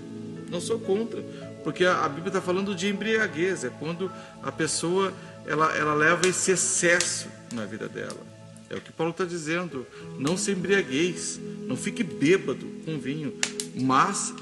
não 0.50 0.60
sou 0.60 0.78
contra, 0.78 1.22
porque 1.62 1.84
a, 1.84 2.08
Bíblia 2.08 2.28
está 2.28 2.40
falando 2.40 2.74
de 2.74 2.88
embriaguez, 2.88 3.64
é 3.64 3.70
quando 3.70 4.10
a 4.42 4.52
pessoa 4.52 5.12
ela, 5.46 5.74
ela 5.76 5.94
leva 5.94 6.26
esse 6.26 6.50
excesso 6.50 7.28
na 7.52 7.64
vida 7.64 7.88
dela. 7.88 8.34
É 8.68 8.76
o 8.76 8.80
que 8.80 8.92
Paulo 8.92 9.12
está 9.12 9.24
dizendo. 9.24 9.86
Não 10.18 10.36
se 10.36 10.50
embriagueis, 10.50 11.38
não 11.66 11.76
fique 11.76 12.02
bêbado 12.02 12.66
com 12.84 12.98
vinho, 12.98 13.32
mas 13.74 14.34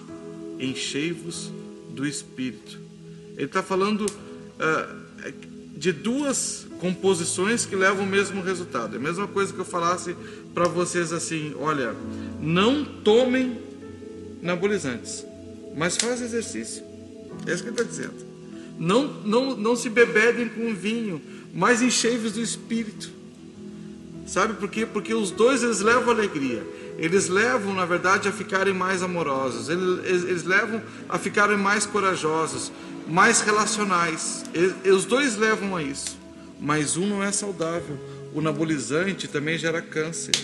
enchei-vos 0.58 1.52
do 1.90 2.06
Espírito. 2.06 2.80
Ele 3.36 3.46
está 3.46 3.62
falando 3.62 4.06
uh, 4.06 5.28
de 5.76 5.92
duas 5.92 6.66
composições 6.78 7.64
que 7.64 7.76
levam 7.76 8.04
o 8.04 8.08
mesmo 8.08 8.42
resultado. 8.42 8.94
É 8.94 8.98
a 8.98 9.02
mesma 9.02 9.26
coisa 9.26 9.52
que 9.52 9.58
eu 9.58 9.64
falasse 9.64 10.16
para 10.54 10.68
vocês 10.68 11.12
assim: 11.12 11.54
olha, 11.58 11.94
não 12.40 12.84
tomem 12.84 13.60
anabolizantes, 14.42 15.24
mas 15.76 15.96
faz 15.96 16.20
exercício. 16.20 16.82
É 17.46 17.52
isso 17.52 17.62
que 17.62 17.70
ele 17.70 17.80
está 17.80 17.84
dizendo. 17.84 18.32
Não, 18.78 19.06
não, 19.24 19.56
não 19.56 19.76
se 19.76 19.88
bebedem 19.88 20.48
com 20.48 20.74
vinho, 20.74 21.20
mas 21.54 21.82
enchei-vos 21.82 22.32
do 22.32 22.40
espírito. 22.40 23.10
Sabe 24.26 24.54
por 24.54 24.68
quê? 24.68 24.86
Porque 24.86 25.12
os 25.12 25.30
dois 25.30 25.62
eles 25.62 25.80
levam 25.80 26.10
alegria. 26.10 26.66
Eles 26.98 27.28
levam, 27.28 27.74
na 27.74 27.84
verdade, 27.84 28.28
a 28.28 28.32
ficarem 28.32 28.72
mais 28.72 29.02
amorosos. 29.02 29.68
Eles, 29.68 30.04
eles, 30.04 30.24
eles 30.24 30.44
levam 30.44 30.80
a 31.08 31.18
ficarem 31.18 31.56
mais 31.56 31.86
corajosos 31.86 32.70
mais 33.06 33.40
relacionais. 33.40 34.44
E, 34.54 34.90
os 34.90 35.04
dois 35.04 35.36
levam 35.36 35.76
a 35.76 35.82
isso, 35.82 36.16
mas 36.60 36.96
um 36.96 37.06
não 37.06 37.22
é 37.22 37.32
saudável. 37.32 37.98
O 38.34 38.40
anabolizante 38.40 39.28
também 39.28 39.58
gera 39.58 39.82
câncer. 39.82 40.34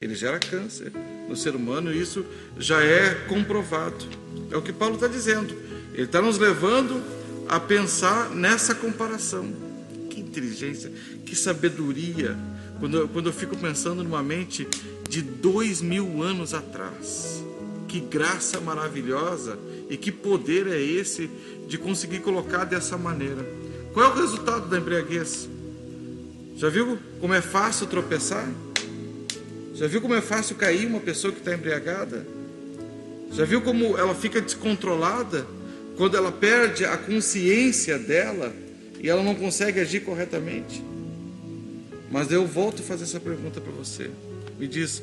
Ele 0.00 0.14
gera 0.14 0.38
câncer 0.38 0.92
no 1.28 1.36
ser 1.36 1.54
humano 1.54 1.92
e 1.92 2.00
isso 2.00 2.24
já 2.58 2.82
é 2.82 3.14
comprovado. 3.28 4.04
É 4.50 4.56
o 4.56 4.62
que 4.62 4.72
Paulo 4.72 4.96
está 4.96 5.06
dizendo. 5.06 5.54
Ele 5.94 6.04
está 6.04 6.20
nos 6.20 6.38
levando 6.38 7.02
a 7.48 7.60
pensar 7.60 8.30
nessa 8.30 8.74
comparação. 8.74 9.52
Que 10.10 10.20
inteligência, 10.20 10.92
que 11.24 11.34
sabedoria. 11.36 12.36
Quando 12.80 12.98
eu, 12.98 13.08
quando 13.08 13.26
eu 13.26 13.32
fico 13.32 13.56
pensando 13.56 14.02
numa 14.02 14.22
mente 14.22 14.66
de 15.08 15.22
dois 15.22 15.80
mil 15.80 16.22
anos 16.22 16.54
atrás. 16.54 17.42
Que 17.86 18.00
graça 18.00 18.60
maravilhosa 18.60 19.58
e 19.90 19.96
que 19.98 20.10
poder 20.10 20.66
é 20.66 20.80
esse 20.80 21.30
de 21.72 21.78
conseguir 21.78 22.18
colocar 22.18 22.64
dessa 22.64 22.98
maneira. 22.98 23.46
Qual 23.94 24.04
é 24.04 24.08
o 24.10 24.14
resultado 24.14 24.68
da 24.68 24.76
embriaguez? 24.76 25.48
Já 26.54 26.68
viu 26.68 26.98
como 27.18 27.32
é 27.32 27.40
fácil 27.40 27.86
tropeçar? 27.86 28.46
Já 29.72 29.86
viu 29.86 30.02
como 30.02 30.12
é 30.12 30.20
fácil 30.20 30.54
cair 30.56 30.86
uma 30.86 31.00
pessoa 31.00 31.32
que 31.32 31.38
está 31.38 31.54
embriagada? 31.54 32.26
Já 33.32 33.46
viu 33.46 33.62
como 33.62 33.96
ela 33.96 34.14
fica 34.14 34.38
descontrolada 34.38 35.46
quando 35.96 36.14
ela 36.14 36.30
perde 36.30 36.84
a 36.84 36.98
consciência 36.98 37.98
dela 37.98 38.52
e 39.00 39.08
ela 39.08 39.22
não 39.22 39.34
consegue 39.34 39.80
agir 39.80 40.00
corretamente? 40.00 40.84
Mas 42.10 42.30
eu 42.30 42.46
volto 42.46 42.82
a 42.82 42.84
fazer 42.84 43.04
essa 43.04 43.18
pergunta 43.18 43.62
para 43.62 43.72
você. 43.72 44.10
Me 44.58 44.68
diz: 44.68 45.02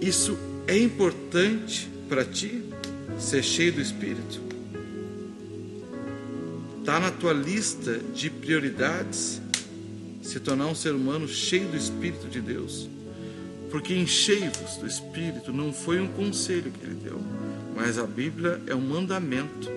isso 0.00 0.38
é 0.66 0.78
importante 0.78 1.86
para 2.08 2.24
ti 2.24 2.64
ser 3.18 3.42
cheio 3.42 3.74
do 3.74 3.82
Espírito? 3.82 4.55
Está 6.86 7.00
na 7.00 7.10
tua 7.10 7.32
lista 7.32 7.98
de 8.14 8.30
prioridades 8.30 9.42
se 10.22 10.38
tornar 10.38 10.68
um 10.68 10.74
ser 10.76 10.92
humano 10.92 11.26
cheio 11.26 11.66
do 11.66 11.76
Espírito 11.76 12.28
de 12.28 12.40
Deus? 12.40 12.88
Porque 13.72 13.92
enchei-vos 13.92 14.76
do 14.76 14.86
Espírito 14.86 15.52
não 15.52 15.72
foi 15.72 15.98
um 15.98 16.06
conselho 16.06 16.70
que 16.70 16.86
ele 16.86 16.94
deu, 16.94 17.20
mas 17.74 17.98
a 17.98 18.06
Bíblia 18.06 18.62
é 18.68 18.74
um 18.76 18.80
mandamento. 18.80 19.68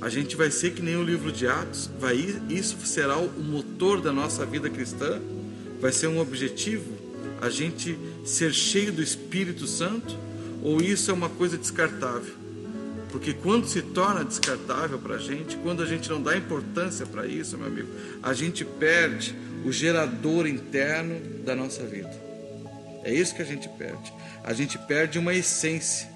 A 0.00 0.08
gente 0.08 0.36
vai 0.36 0.48
ser 0.48 0.74
que 0.74 0.80
nem 0.80 0.94
o 0.94 1.02
livro 1.02 1.32
de 1.32 1.44
Atos, 1.44 1.90
vai 1.98 2.14
isso 2.48 2.76
será 2.86 3.18
o 3.18 3.42
motor 3.42 4.00
da 4.00 4.12
nossa 4.12 4.46
vida 4.46 4.70
cristã, 4.70 5.20
vai 5.80 5.90
ser 5.90 6.06
um 6.06 6.20
objetivo 6.20 6.88
a 7.40 7.50
gente 7.50 7.98
ser 8.24 8.54
cheio 8.54 8.92
do 8.92 9.02
Espírito 9.02 9.66
Santo, 9.66 10.16
ou 10.62 10.80
isso 10.80 11.10
é 11.10 11.14
uma 11.14 11.28
coisa 11.28 11.58
descartável? 11.58 12.39
Porque 13.10 13.34
quando 13.34 13.66
se 13.66 13.82
torna 13.82 14.24
descartável 14.24 14.98
para 14.98 15.16
a 15.16 15.18
gente, 15.18 15.56
quando 15.56 15.82
a 15.82 15.86
gente 15.86 16.08
não 16.08 16.22
dá 16.22 16.36
importância 16.36 17.04
para 17.04 17.26
isso, 17.26 17.58
meu 17.58 17.66
amigo, 17.66 17.88
a 18.22 18.32
gente 18.32 18.64
perde 18.64 19.34
o 19.64 19.72
gerador 19.72 20.46
interno 20.46 21.20
da 21.44 21.54
nossa 21.54 21.84
vida. 21.84 22.10
É 23.02 23.12
isso 23.12 23.34
que 23.34 23.42
a 23.42 23.46
gente 23.46 23.68
perde. 23.70 24.12
A 24.44 24.52
gente 24.52 24.78
perde 24.78 25.18
uma 25.18 25.34
essência. 25.34 26.08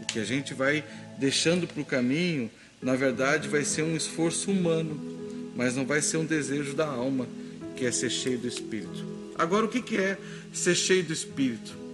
O 0.00 0.06
que 0.06 0.18
a 0.18 0.24
gente 0.24 0.54
vai 0.54 0.84
deixando 1.18 1.66
para 1.66 1.82
o 1.82 1.84
caminho, 1.84 2.50
na 2.80 2.94
verdade, 2.94 3.48
vai 3.48 3.64
ser 3.64 3.82
um 3.82 3.96
esforço 3.96 4.50
humano, 4.50 5.52
mas 5.56 5.74
não 5.74 5.84
vai 5.84 6.00
ser 6.00 6.18
um 6.18 6.24
desejo 6.24 6.74
da 6.74 6.86
alma, 6.86 7.26
que 7.74 7.84
é 7.84 7.90
ser 7.90 8.10
cheio 8.10 8.38
do 8.38 8.46
Espírito. 8.46 9.04
Agora, 9.36 9.66
o 9.66 9.68
que 9.68 9.96
é 9.96 10.16
ser 10.52 10.74
cheio 10.74 11.02
do 11.02 11.12
Espírito? 11.12 11.87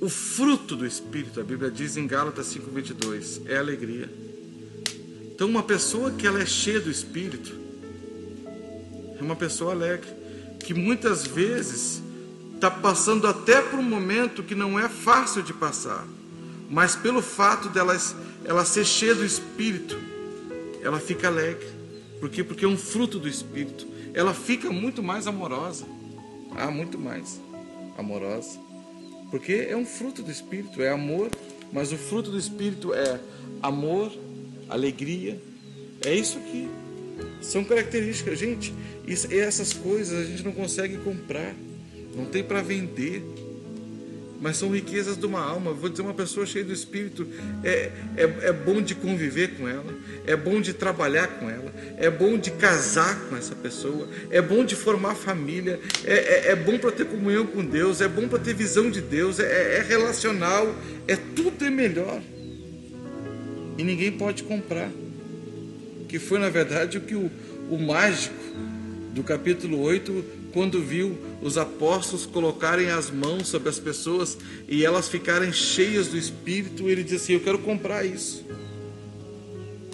O 0.00 0.08
fruto 0.08 0.76
do 0.76 0.86
Espírito, 0.86 1.40
a 1.40 1.44
Bíblia 1.44 1.70
diz 1.70 1.96
em 1.96 2.06
Gálatas 2.06 2.54
5,22, 2.54 3.42
é 3.46 3.56
alegria. 3.56 4.10
Então, 5.34 5.48
uma 5.48 5.62
pessoa 5.62 6.10
que 6.10 6.26
ela 6.26 6.40
é 6.40 6.46
cheia 6.46 6.80
do 6.80 6.90
Espírito 6.90 7.54
é 9.18 9.22
uma 9.22 9.36
pessoa 9.36 9.72
alegre, 9.72 10.08
que 10.60 10.74
muitas 10.74 11.26
vezes 11.26 12.02
está 12.54 12.70
passando 12.70 13.26
até 13.26 13.62
por 13.62 13.78
um 13.78 13.82
momento 13.82 14.42
que 14.42 14.54
não 14.54 14.78
é 14.78 14.88
fácil 14.88 15.42
de 15.42 15.52
passar, 15.52 16.06
mas 16.68 16.94
pelo 16.94 17.22
fato 17.22 17.68
dela 17.68 17.96
ela 18.44 18.64
ser 18.64 18.84
cheia 18.84 19.14
do 19.14 19.24
Espírito, 19.24 19.98
ela 20.82 21.00
fica 21.00 21.28
alegre. 21.28 21.68
Por 22.20 22.30
quê? 22.30 22.44
Porque 22.44 22.64
é 22.64 22.68
um 22.68 22.76
fruto 22.76 23.18
do 23.18 23.28
Espírito. 23.28 23.86
Ela 24.14 24.32
fica 24.32 24.70
muito 24.70 25.02
mais 25.02 25.26
amorosa. 25.26 25.84
Ah, 26.54 26.70
muito 26.70 26.98
mais 26.98 27.40
amorosa. 27.98 28.65
Porque 29.30 29.66
é 29.68 29.76
um 29.76 29.84
fruto 29.84 30.22
do 30.22 30.30
Espírito, 30.30 30.82
é 30.82 30.90
amor, 30.90 31.30
mas 31.72 31.92
o 31.92 31.96
fruto 31.96 32.30
do 32.30 32.38
Espírito 32.38 32.94
é 32.94 33.20
amor, 33.62 34.12
alegria. 34.68 35.40
É 36.04 36.14
isso 36.14 36.38
aqui. 36.38 36.68
São 37.40 37.64
características, 37.64 38.38
gente. 38.38 38.72
Isso, 39.06 39.32
essas 39.32 39.72
coisas 39.72 40.18
a 40.18 40.24
gente 40.24 40.42
não 40.42 40.52
consegue 40.52 40.96
comprar, 40.98 41.54
não 42.14 42.26
tem 42.26 42.42
para 42.42 42.62
vender 42.62 43.22
mas 44.46 44.58
são 44.58 44.70
riquezas 44.70 45.16
de 45.16 45.26
uma 45.26 45.40
alma. 45.40 45.72
Vou 45.72 45.90
dizer, 45.90 46.02
uma 46.02 46.14
pessoa 46.14 46.46
cheia 46.46 46.64
do 46.64 46.72
Espírito 46.72 47.26
é, 47.64 47.90
é, 48.16 48.22
é 48.42 48.52
bom 48.52 48.80
de 48.80 48.94
conviver 48.94 49.56
com 49.56 49.68
ela, 49.68 49.92
é 50.24 50.36
bom 50.36 50.60
de 50.60 50.72
trabalhar 50.72 51.26
com 51.26 51.50
ela, 51.50 51.74
é 51.96 52.08
bom 52.08 52.38
de 52.38 52.52
casar 52.52 53.18
com 53.28 53.36
essa 53.36 53.56
pessoa, 53.56 54.08
é 54.30 54.40
bom 54.40 54.64
de 54.64 54.76
formar 54.76 55.16
família, 55.16 55.80
é, 56.04 56.14
é, 56.14 56.52
é 56.52 56.54
bom 56.54 56.78
para 56.78 56.92
ter 56.92 57.06
comunhão 57.06 57.44
com 57.44 57.64
Deus, 57.64 58.00
é 58.00 58.06
bom 58.06 58.28
para 58.28 58.38
ter 58.38 58.54
visão 58.54 58.88
de 58.88 59.00
Deus, 59.00 59.40
é, 59.40 59.78
é 59.78 59.82
relacional, 59.82 60.72
é 61.08 61.16
tudo 61.16 61.64
é 61.64 61.70
melhor. 61.70 62.22
E 63.76 63.82
ninguém 63.82 64.12
pode 64.12 64.44
comprar. 64.44 64.92
Que 66.08 66.20
foi, 66.20 66.38
na 66.38 66.50
verdade, 66.50 66.98
o 66.98 67.00
que 67.00 67.16
o, 67.16 67.28
o 67.68 67.78
mágico 67.78 68.36
do 69.12 69.24
capítulo 69.24 69.80
8 69.80 70.24
quando 70.56 70.80
viu 70.80 71.18
os 71.42 71.58
apóstolos 71.58 72.24
colocarem 72.24 72.88
as 72.88 73.10
mãos 73.10 73.46
sobre 73.46 73.68
as 73.68 73.78
pessoas 73.78 74.38
e 74.66 74.86
elas 74.86 75.06
ficarem 75.06 75.52
cheias 75.52 76.08
do 76.08 76.16
Espírito, 76.16 76.88
ele 76.88 77.02
disse 77.02 77.16
assim: 77.16 77.32
Eu 77.34 77.40
quero 77.40 77.58
comprar 77.58 78.06
isso. 78.06 78.42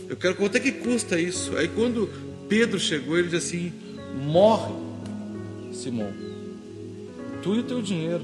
Eu 0.09 0.17
quero 0.17 0.37
quanto 0.37 0.55
é 0.55 0.61
que 0.61 0.71
custa 0.71 1.19
isso? 1.19 1.57
Aí 1.57 1.67
quando 1.67 2.09
Pedro 2.49 2.79
chegou, 2.79 3.19
ele 3.19 3.27
disse 3.27 3.57
assim: 3.57 3.73
Morre, 4.25 4.73
Simão, 5.73 6.13
tu 7.43 7.57
e 7.57 7.59
o 7.59 7.65
teu 7.65 7.83
dinheiro, 7.83 8.23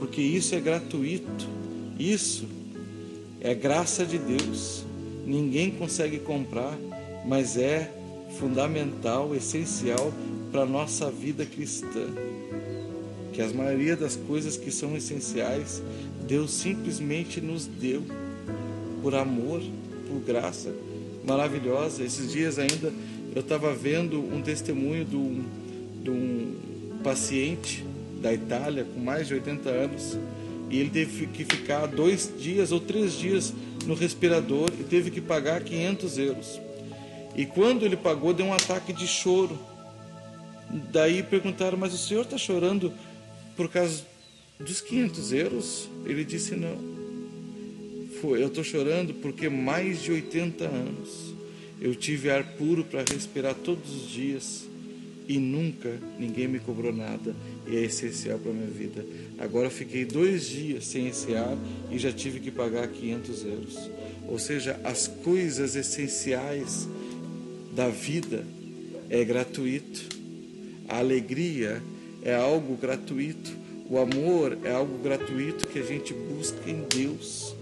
porque 0.00 0.20
isso 0.20 0.56
é 0.56 0.60
gratuito. 0.60 1.46
Isso 1.96 2.48
é 3.40 3.54
graça 3.54 4.04
de 4.04 4.18
Deus. 4.18 4.84
Ninguém 5.24 5.70
consegue 5.70 6.18
comprar, 6.18 6.76
mas 7.24 7.56
é 7.56 7.92
fundamental, 8.40 9.36
essencial 9.36 10.12
para 10.56 10.62
a 10.62 10.66
nossa 10.66 11.10
vida 11.10 11.44
cristã. 11.44 12.06
Que 13.34 13.42
a 13.42 13.48
maioria 13.48 13.94
das 13.94 14.16
coisas 14.16 14.56
que 14.56 14.70
são 14.70 14.96
essenciais, 14.96 15.82
Deus 16.26 16.50
simplesmente 16.50 17.42
nos 17.42 17.66
deu 17.66 18.02
por 19.02 19.14
amor, 19.14 19.60
por 20.08 20.18
graça 20.20 20.74
maravilhosa. 21.26 22.02
Esses 22.02 22.32
dias 22.32 22.58
ainda 22.58 22.90
eu 23.34 23.40
estava 23.42 23.74
vendo 23.74 24.18
um 24.18 24.40
testemunho 24.40 25.04
de 25.04 25.14
um, 25.14 25.44
de 26.02 26.08
um 26.08 26.54
paciente 27.04 27.84
da 28.22 28.32
Itália 28.32 28.86
com 28.94 28.98
mais 28.98 29.28
de 29.28 29.34
80 29.34 29.68
anos 29.68 30.18
e 30.70 30.78
ele 30.78 30.88
teve 30.88 31.26
que 31.26 31.44
ficar 31.44 31.84
dois 31.84 32.32
dias 32.40 32.72
ou 32.72 32.80
três 32.80 33.12
dias 33.12 33.52
no 33.84 33.92
respirador 33.92 34.70
e 34.80 34.84
teve 34.84 35.10
que 35.10 35.20
pagar 35.20 35.62
500 35.62 36.16
euros. 36.16 36.58
E 37.36 37.44
quando 37.44 37.84
ele 37.84 37.94
pagou, 37.94 38.32
deu 38.32 38.46
um 38.46 38.54
ataque 38.54 38.94
de 38.94 39.06
choro 39.06 39.75
Daí 40.92 41.22
perguntaram, 41.22 41.78
mas 41.78 41.94
o 41.94 41.98
senhor 41.98 42.22
está 42.22 42.36
chorando 42.36 42.92
por 43.56 43.68
causa 43.68 44.04
dos 44.58 44.80
500 44.80 45.32
euros? 45.32 45.88
Ele 46.04 46.24
disse, 46.24 46.56
não. 46.56 46.96
Foi, 48.20 48.42
eu 48.42 48.48
estou 48.48 48.64
chorando 48.64 49.14
porque 49.14 49.48
mais 49.48 50.02
de 50.02 50.10
80 50.10 50.64
anos 50.64 51.34
eu 51.80 51.94
tive 51.94 52.30
ar 52.30 52.42
puro 52.56 52.84
para 52.84 53.04
respirar 53.12 53.54
todos 53.54 53.94
os 53.94 54.10
dias 54.10 54.66
e 55.28 55.38
nunca 55.38 55.98
ninguém 56.18 56.48
me 56.48 56.58
cobrou 56.58 56.92
nada 56.92 57.34
e 57.66 57.76
é 57.76 57.82
essencial 57.82 58.38
para 58.38 58.50
a 58.50 58.54
minha 58.54 58.70
vida. 58.70 59.04
Agora 59.38 59.68
fiquei 59.68 60.04
dois 60.04 60.46
dias 60.46 60.86
sem 60.86 61.08
esse 61.08 61.34
ar 61.34 61.56
e 61.90 61.98
já 61.98 62.12
tive 62.12 62.40
que 62.40 62.50
pagar 62.50 62.88
500 62.88 63.44
euros. 63.44 63.90
Ou 64.28 64.38
seja, 64.38 64.80
as 64.84 65.08
coisas 65.08 65.76
essenciais 65.76 66.88
da 67.74 67.88
vida 67.88 68.44
é 69.10 69.24
gratuito. 69.24 70.15
A 70.88 70.98
alegria 70.98 71.82
é 72.22 72.34
algo 72.34 72.76
gratuito. 72.76 73.52
O 73.88 73.98
amor 73.98 74.58
é 74.64 74.72
algo 74.72 74.98
gratuito 74.98 75.66
que 75.68 75.78
a 75.78 75.82
gente 75.82 76.12
busca 76.12 76.68
em 76.68 76.82
Deus. 76.88 77.54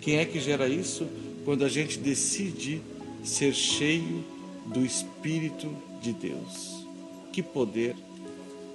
Quem 0.00 0.18
é 0.18 0.24
que 0.24 0.38
gera 0.38 0.68
isso? 0.68 1.06
Quando 1.44 1.64
a 1.64 1.68
gente 1.68 1.98
decide 1.98 2.80
ser 3.24 3.54
cheio 3.54 4.24
do 4.66 4.84
Espírito 4.84 5.68
de 6.00 6.12
Deus. 6.12 6.86
Que 7.32 7.42
poder, 7.42 7.96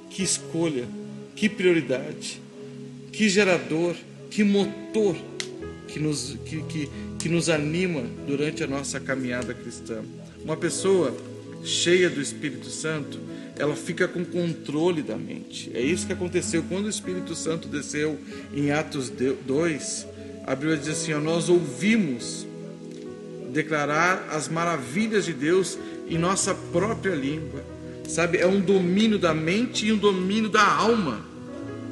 que 0.10 0.24
escolha, 0.24 0.88
que 1.36 1.48
prioridade, 1.48 2.42
que 3.12 3.30
gerador, 3.30 3.96
que 4.30 4.44
motor 4.44 5.16
que 5.88 6.00
nos, 6.00 6.38
que, 6.46 6.62
que, 6.64 6.90
que 7.18 7.30
nos 7.30 7.50
anima 7.50 8.04
durante 8.28 8.64
a 8.64 8.68
nossa 8.68 9.00
caminhada 9.00 9.54
cristã. 9.54 10.04
Uma 10.44 10.56
pessoa 10.56 11.16
cheia 11.64 12.10
do 12.10 12.22
Espírito 12.22 12.70
Santo, 12.70 13.20
ela 13.60 13.76
fica 13.76 14.08
com 14.08 14.24
controle 14.24 15.04
da 15.04 15.18
mente. 15.18 15.70
É 15.74 15.82
isso 15.82 16.08
que 16.08 16.14
aconteceu 16.14 16.64
quando 16.64 16.86
o 16.86 16.90
Espírito 16.90 17.36
Santo 17.36 17.68
desceu 17.68 18.18
em 18.54 18.72
Atos 18.72 19.10
2. 19.10 20.08
A 20.48 20.56
Bíblia 20.56 20.78
diz 20.78 20.88
assim: 20.88 21.14
Nós 21.16 21.50
ouvimos 21.50 22.48
declarar 23.52 24.30
as 24.32 24.48
maravilhas 24.48 25.26
de 25.26 25.34
Deus 25.34 25.78
em 26.08 26.18
nossa 26.18 26.56
própria 26.56 27.14
língua. 27.14 27.64
Sabe, 28.08 28.38
é 28.38 28.48
um 28.48 28.62
domínio 28.62 29.20
da 29.20 29.34
mente 29.34 29.86
e 29.86 29.92
um 29.92 29.98
domínio 29.98 30.50
da 30.50 30.66
alma. 30.66 31.24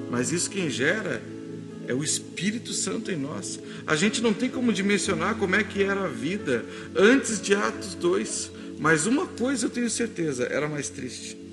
Mas 0.10 0.32
isso 0.32 0.50
quem 0.50 0.70
gera 0.70 1.22
é 1.86 1.94
o 1.94 2.02
Espírito 2.02 2.72
Santo 2.72 3.12
em 3.12 3.18
nós. 3.18 3.60
A 3.86 3.96
gente 3.96 4.22
não 4.22 4.34
tem 4.34 4.50
como 4.50 4.72
dimensionar 4.72 5.36
como 5.36 5.56
é 5.56 5.64
que 5.66 5.84
era 5.84 6.06
a 6.06 6.08
vida 6.08 6.66
antes 6.96 7.42
de 7.42 7.54
Atos 7.54 7.94
2. 7.94 8.52
Mas 8.80 9.06
uma 9.06 9.28
coisa 9.28 9.66
eu 9.66 9.70
tenho 9.70 9.90
certeza, 9.90 10.46
era 10.46 10.70
mais 10.70 10.90
triste 10.90 11.47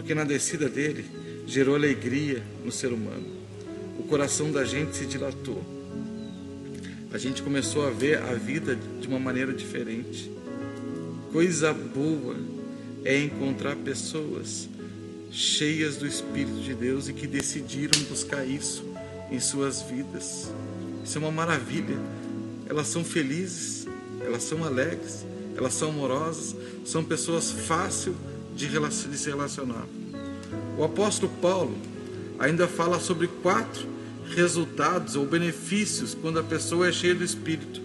porque 0.00 0.14
na 0.14 0.24
descida 0.24 0.66
dele 0.66 1.04
gerou 1.46 1.74
alegria 1.74 2.42
no 2.64 2.72
ser 2.72 2.90
humano. 2.90 3.26
O 3.98 4.04
coração 4.04 4.50
da 4.50 4.64
gente 4.64 4.96
se 4.96 5.04
dilatou. 5.04 5.62
A 7.12 7.18
gente 7.18 7.42
começou 7.42 7.86
a 7.86 7.90
ver 7.90 8.16
a 8.16 8.32
vida 8.32 8.78
de 8.98 9.06
uma 9.06 9.18
maneira 9.18 9.52
diferente. 9.52 10.32
Coisa 11.30 11.74
boa 11.74 12.34
é 13.04 13.18
encontrar 13.18 13.76
pessoas 13.76 14.70
cheias 15.30 15.98
do 15.98 16.06
Espírito 16.06 16.62
de 16.62 16.72
Deus 16.72 17.06
e 17.06 17.12
que 17.12 17.26
decidiram 17.26 18.00
buscar 18.04 18.42
isso 18.46 18.82
em 19.30 19.38
suas 19.38 19.82
vidas. 19.82 20.50
Isso 21.04 21.18
é 21.18 21.20
uma 21.20 21.30
maravilha. 21.30 21.98
Elas 22.66 22.86
são 22.86 23.04
felizes, 23.04 23.86
elas 24.24 24.44
são 24.44 24.64
alegres, 24.64 25.26
elas 25.58 25.74
são 25.74 25.90
amorosas, 25.90 26.56
são 26.86 27.04
pessoas 27.04 27.50
fáceis 27.50 28.16
de, 28.54 28.68
de 28.68 29.18
se 29.18 29.30
relacionar. 29.30 29.84
O 30.76 30.84
apóstolo 30.84 31.32
Paulo 31.40 31.76
ainda 32.38 32.66
fala 32.66 32.98
sobre 32.98 33.26
quatro 33.26 33.86
resultados 34.34 35.16
ou 35.16 35.26
benefícios 35.26 36.14
quando 36.14 36.38
a 36.38 36.42
pessoa 36.42 36.88
é 36.88 36.92
cheia 36.92 37.14
do 37.14 37.24
Espírito. 37.24 37.80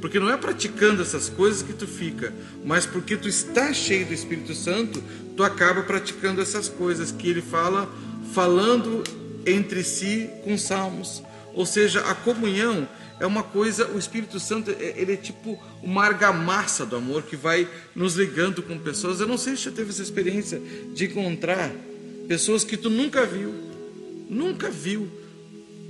Porque 0.00 0.18
não 0.18 0.30
é 0.30 0.36
praticando 0.36 1.02
essas 1.02 1.28
coisas 1.28 1.62
que 1.62 1.74
tu 1.74 1.86
fica, 1.86 2.32
mas 2.64 2.86
porque 2.86 3.16
tu 3.16 3.28
está 3.28 3.72
cheio 3.72 4.06
do 4.06 4.14
Espírito 4.14 4.54
Santo, 4.54 5.02
tu 5.36 5.44
acaba 5.44 5.82
praticando 5.82 6.40
essas 6.40 6.68
coisas 6.68 7.12
que 7.12 7.28
ele 7.28 7.42
fala, 7.42 7.88
falando 8.32 9.04
entre 9.44 9.84
si 9.84 10.30
com 10.42 10.56
salmos. 10.56 11.22
Ou 11.54 11.66
seja, 11.66 12.00
a 12.00 12.14
comunhão 12.14 12.88
é 13.20 13.26
uma 13.26 13.42
coisa, 13.42 13.86
o 13.88 13.98
Espírito 13.98 14.40
Santo, 14.40 14.70
é, 14.70 14.94
ele 14.96 15.12
é 15.12 15.16
tipo 15.16 15.62
uma 15.82 16.04
argamassa 16.04 16.86
do 16.86 16.96
amor 16.96 17.22
que 17.22 17.36
vai 17.36 17.68
nos 17.94 18.14
ligando 18.14 18.62
com 18.62 18.78
pessoas. 18.78 19.20
Eu 19.20 19.28
não 19.28 19.36
sei 19.36 19.56
se 19.56 19.64
já 19.64 19.70
teve 19.70 19.90
essa 19.90 20.02
experiência 20.02 20.60
de 20.94 21.04
encontrar 21.04 21.70
pessoas 22.26 22.64
que 22.64 22.76
tu 22.76 22.88
nunca 22.88 23.26
viu, 23.26 23.54
nunca 24.28 24.70
viu, 24.70 25.08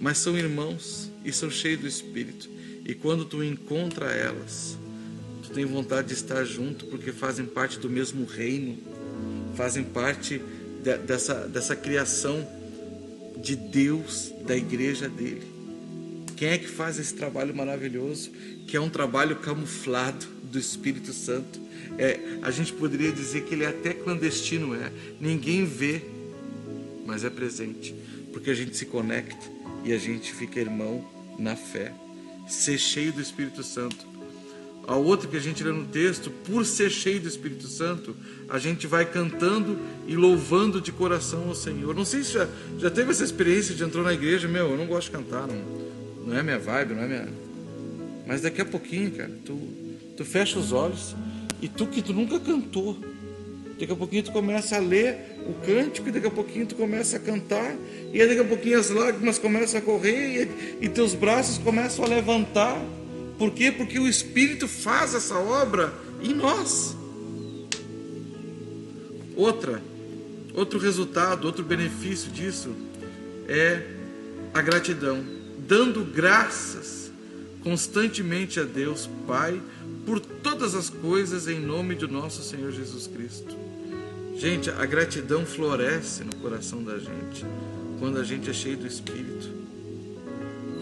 mas 0.01 0.19
são 0.19 0.37
irmãos 0.37 1.11
e 1.25 1.33
são 1.33 1.49
cheios 1.49 1.81
do 1.81 1.87
Espírito. 1.87 2.49
E 2.85 2.95
quando 2.95 3.25
tu 3.25 3.45
encontra 3.45 4.07
elas, 4.07 4.77
tu 5.43 5.51
tem 5.51 5.65
vontade 5.65 6.09
de 6.09 6.15
estar 6.15 6.45
junto 6.45 6.87
porque 6.87 7.13
fazem 7.13 7.47
parte 7.47 7.79
do 7.79 7.89
mesmo 7.89 8.25
reino, 8.25 8.77
fazem 9.55 9.85
parte 9.85 10.43
de, 10.83 10.97
dessa, 10.99 11.47
dessa 11.47 11.77
criação 11.77 12.45
de 13.37 13.55
Deus, 13.55 14.33
da 14.45 14.57
igreja 14.57 15.09
dele. 15.09 15.50
Quem 16.41 16.49
é 16.49 16.57
que 16.57 16.69
faz 16.69 16.99
esse 16.99 17.13
trabalho 17.13 17.55
maravilhoso? 17.55 18.31
Que 18.67 18.75
é 18.75 18.81
um 18.81 18.89
trabalho 18.89 19.37
camuflado 19.37 20.25
do 20.45 20.59
Espírito 20.59 21.13
Santo. 21.13 21.61
É, 21.99 22.19
a 22.41 22.51
gente 22.51 22.73
poderia 22.73 23.13
dizer 23.13 23.43
que 23.43 23.53
ele 23.53 23.65
é 23.65 23.67
até 23.67 23.93
clandestino, 23.93 24.75
é. 24.75 24.91
Ninguém 25.21 25.67
vê, 25.67 26.01
mas 27.05 27.25
é 27.25 27.29
presente, 27.29 27.95
porque 28.33 28.49
a 28.49 28.55
gente 28.55 28.75
se 28.75 28.87
conecta 28.87 29.37
e 29.85 29.93
a 29.93 29.99
gente 29.99 30.33
fica 30.33 30.59
irmão 30.59 31.07
na 31.39 31.57
fé. 31.57 31.93
Ser 32.49 32.79
cheio 32.79 33.13
do 33.13 33.21
Espírito 33.21 33.63
Santo. 33.63 34.07
A 34.89 34.97
outra 34.97 35.29
que 35.29 35.37
a 35.37 35.41
gente 35.41 35.63
lê 35.63 35.73
no 35.73 35.85
texto, 35.89 36.31
por 36.31 36.65
ser 36.65 36.89
cheio 36.89 37.21
do 37.21 37.29
Espírito 37.29 37.67
Santo, 37.67 38.17
a 38.49 38.59
gente 38.59 38.87
vai 38.87 39.05
cantando 39.05 39.79
e 40.07 40.17
louvando 40.17 40.81
de 40.81 40.91
coração 40.91 41.49
ao 41.49 41.55
Senhor. 41.55 41.95
Não 41.95 42.07
sei 42.07 42.25
se 42.25 42.33
já, 42.33 42.49
já 42.79 42.91
teve 42.91 43.11
essa 43.11 43.25
experiência 43.25 43.75
de 43.75 43.85
entrar 43.85 44.03
na 44.03 44.15
igreja, 44.15 44.49
meu, 44.49 44.71
eu 44.71 44.79
não 44.79 44.87
gosto 44.87 45.11
de 45.11 45.19
cantar, 45.19 45.47
não, 45.47 45.90
não 46.27 46.37
é 46.37 46.43
minha 46.43 46.59
vibe, 46.59 46.95
não 46.95 47.03
é 47.03 47.07
minha. 47.07 47.29
Mas 48.27 48.43
daqui 48.43 48.61
a 48.61 48.65
pouquinho, 48.65 49.11
cara, 49.11 49.31
tu, 49.45 49.59
tu 50.17 50.25
fecha 50.25 50.59
os 50.59 50.73
olhos 50.73 51.15
e 51.61 51.69
tu 51.69 51.87
que 51.87 52.01
tu 52.03 52.13
nunca 52.13 52.39
cantou, 52.39 52.97
daqui 53.79 53.93
a 53.93 53.97
pouquinho 53.97 54.23
tu 54.23 54.33
começa 54.33 54.77
a 54.77 54.79
ler 54.79 55.17
o 55.47 55.55
cântico, 55.65 56.09
e 56.09 56.13
daqui 56.13 56.27
a 56.27 56.31
pouquinho 56.31 56.67
tu 56.67 56.75
começa 56.75 57.17
a 57.17 57.21
cantar, 57.21 57.75
e 58.13 58.19
daqui 58.27 58.41
a 58.41 58.45
pouquinho 58.45 58.79
as 58.79 58.91
lágrimas 58.91 59.39
começam 59.39 59.81
a 59.81 59.83
correr, 59.83 60.49
e, 60.81 60.85
e 60.85 60.89
teus 60.89 61.15
braços 61.15 61.59
começam 61.59 62.05
a 62.05 62.09
levantar. 62.09 62.81
Por 63.39 63.51
quê? 63.53 63.73
Porque 63.73 63.99
o 63.99 64.07
Espírito 64.07 64.69
faz 64.69 65.15
essa 65.15 65.37
obra 65.39 65.93
em 66.23 66.35
nós. 66.35 66.97
Outra, 69.35 69.83
outro 70.55 70.79
resultado, 70.79 71.47
outro 71.47 71.65
benefício 71.65 72.31
disso 72.31 72.75
é 73.49 73.83
a 74.53 74.61
gratidão, 74.61 75.25
dando 75.71 76.05
graças 76.05 77.13
constantemente 77.63 78.59
a 78.59 78.65
Deus 78.65 79.09
Pai 79.25 79.63
por 80.05 80.19
todas 80.19 80.75
as 80.75 80.91
coisas 80.91 81.47
em 81.47 81.61
nome 81.61 81.95
do 81.95 82.09
nosso 82.09 82.43
Senhor 82.43 82.73
Jesus 82.73 83.07
Cristo. 83.07 83.57
Gente, 84.37 84.69
a 84.69 84.85
gratidão 84.85 85.47
floresce 85.47 86.25
no 86.25 86.35
coração 86.37 86.83
da 86.83 86.99
gente 86.99 87.47
quando 88.01 88.19
a 88.19 88.25
gente 88.25 88.51
é 88.51 88.53
cheio 88.53 88.79
do 88.79 88.87
Espírito 88.87 89.61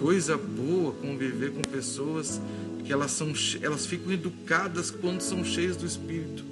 coisa 0.01 0.37
boa 0.39 0.93
conviver 0.93 1.51
com 1.51 1.63
pessoas 1.63 2.41
que 2.85 2.93
elas, 2.93 3.11
são, 3.11 3.33
elas 3.61 3.85
ficam 3.85 4.13
educadas 4.13 4.91
quando 4.91 5.21
são 5.21 5.45
cheias 5.45 5.77
do 5.77 5.85
Espírito. 5.85 6.45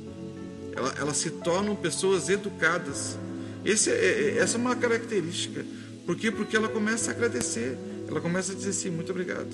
Elas, 0.74 0.98
elas 0.98 1.16
se 1.16 1.30
tornam 1.30 1.74
pessoas 1.74 2.28
educadas. 2.28 3.16
Esse 3.64 3.90
é, 3.90 3.94
é, 3.94 4.38
essa 4.38 4.58
é 4.58 4.60
uma 4.60 4.76
característica. 4.76 5.64
Por 6.04 6.16
quê? 6.16 6.30
Porque 6.30 6.56
ela 6.56 6.68
começa 6.68 7.10
a 7.10 7.14
agradecer. 7.14 7.78
Ela 8.08 8.20
começa 8.20 8.52
a 8.52 8.54
dizer 8.54 8.70
assim: 8.70 8.90
muito 8.90 9.10
obrigado, 9.10 9.48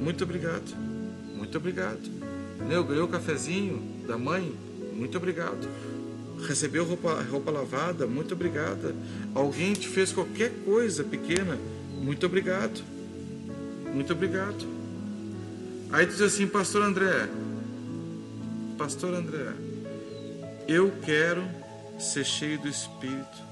muito 0.00 0.24
obrigado, 0.24 0.76
muito 1.34 1.56
obrigado. 1.56 2.00
Eu 2.70 2.84
ganhei 2.84 3.02
o 3.02 3.08
cafezinho 3.08 4.04
da 4.06 4.18
mãe, 4.18 4.54
muito 4.94 5.16
obrigado. 5.16 5.68
Recebeu 6.46 6.84
roupa, 6.84 7.20
roupa 7.30 7.50
lavada, 7.50 8.06
muito 8.06 8.34
obrigada. 8.34 8.94
Alguém 9.34 9.72
te 9.72 9.88
fez 9.88 10.12
qualquer 10.12 10.52
coisa 10.64 11.02
pequena, 11.04 11.58
muito 12.00 12.26
obrigado. 12.26 12.82
Muito 13.92 14.12
obrigado. 14.12 14.66
Aí 15.90 16.04
diz 16.06 16.20
assim, 16.20 16.46
Pastor 16.46 16.82
André, 16.82 17.28
Pastor 18.76 19.14
André, 19.14 19.52
eu 20.68 20.92
quero 21.02 21.42
ser 21.98 22.24
cheio 22.24 22.58
do 22.60 22.68
Espírito. 22.68 23.48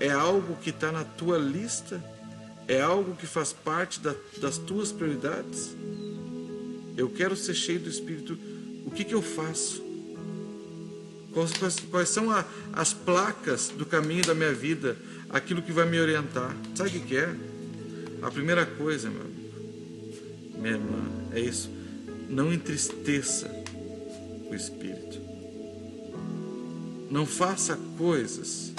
É 0.00 0.10
algo 0.10 0.56
que 0.56 0.70
está 0.70 0.90
na 0.90 1.04
tua 1.04 1.38
lista? 1.38 2.02
É 2.68 2.82
algo 2.82 3.16
que 3.16 3.26
faz 3.26 3.52
parte 3.52 3.98
da, 3.98 4.14
das 4.36 4.58
tuas 4.58 4.92
prioridades? 4.92 5.74
Eu 6.98 7.08
quero 7.08 7.34
ser 7.34 7.54
cheio 7.54 7.80
do 7.80 7.88
Espírito. 7.88 8.38
O 8.84 8.90
que, 8.90 9.04
que 9.04 9.14
eu 9.14 9.22
faço? 9.22 9.82
Quais, 11.32 11.52
quais, 11.54 11.80
quais 11.90 12.08
são 12.10 12.30
a, 12.30 12.44
as 12.74 12.92
placas 12.92 13.68
do 13.70 13.86
caminho 13.86 14.24
da 14.24 14.34
minha 14.34 14.52
vida? 14.52 14.96
Aquilo 15.30 15.62
que 15.62 15.72
vai 15.72 15.88
me 15.88 15.98
orientar? 15.98 16.54
Sabe 16.74 16.90
o 16.90 16.92
que, 16.92 17.00
que 17.00 17.16
é? 17.16 17.34
A 18.20 18.30
primeira 18.30 18.66
coisa, 18.66 19.08
meu 19.08 19.22
amigo, 19.22 20.58
minha 20.58 20.72
irmã, 20.72 21.08
é 21.32 21.40
isso. 21.40 21.70
Não 22.28 22.52
entristeça 22.52 23.48
o 24.50 24.54
espírito. 24.54 25.18
Não 27.10 27.24
faça 27.24 27.78
coisas 27.96 28.72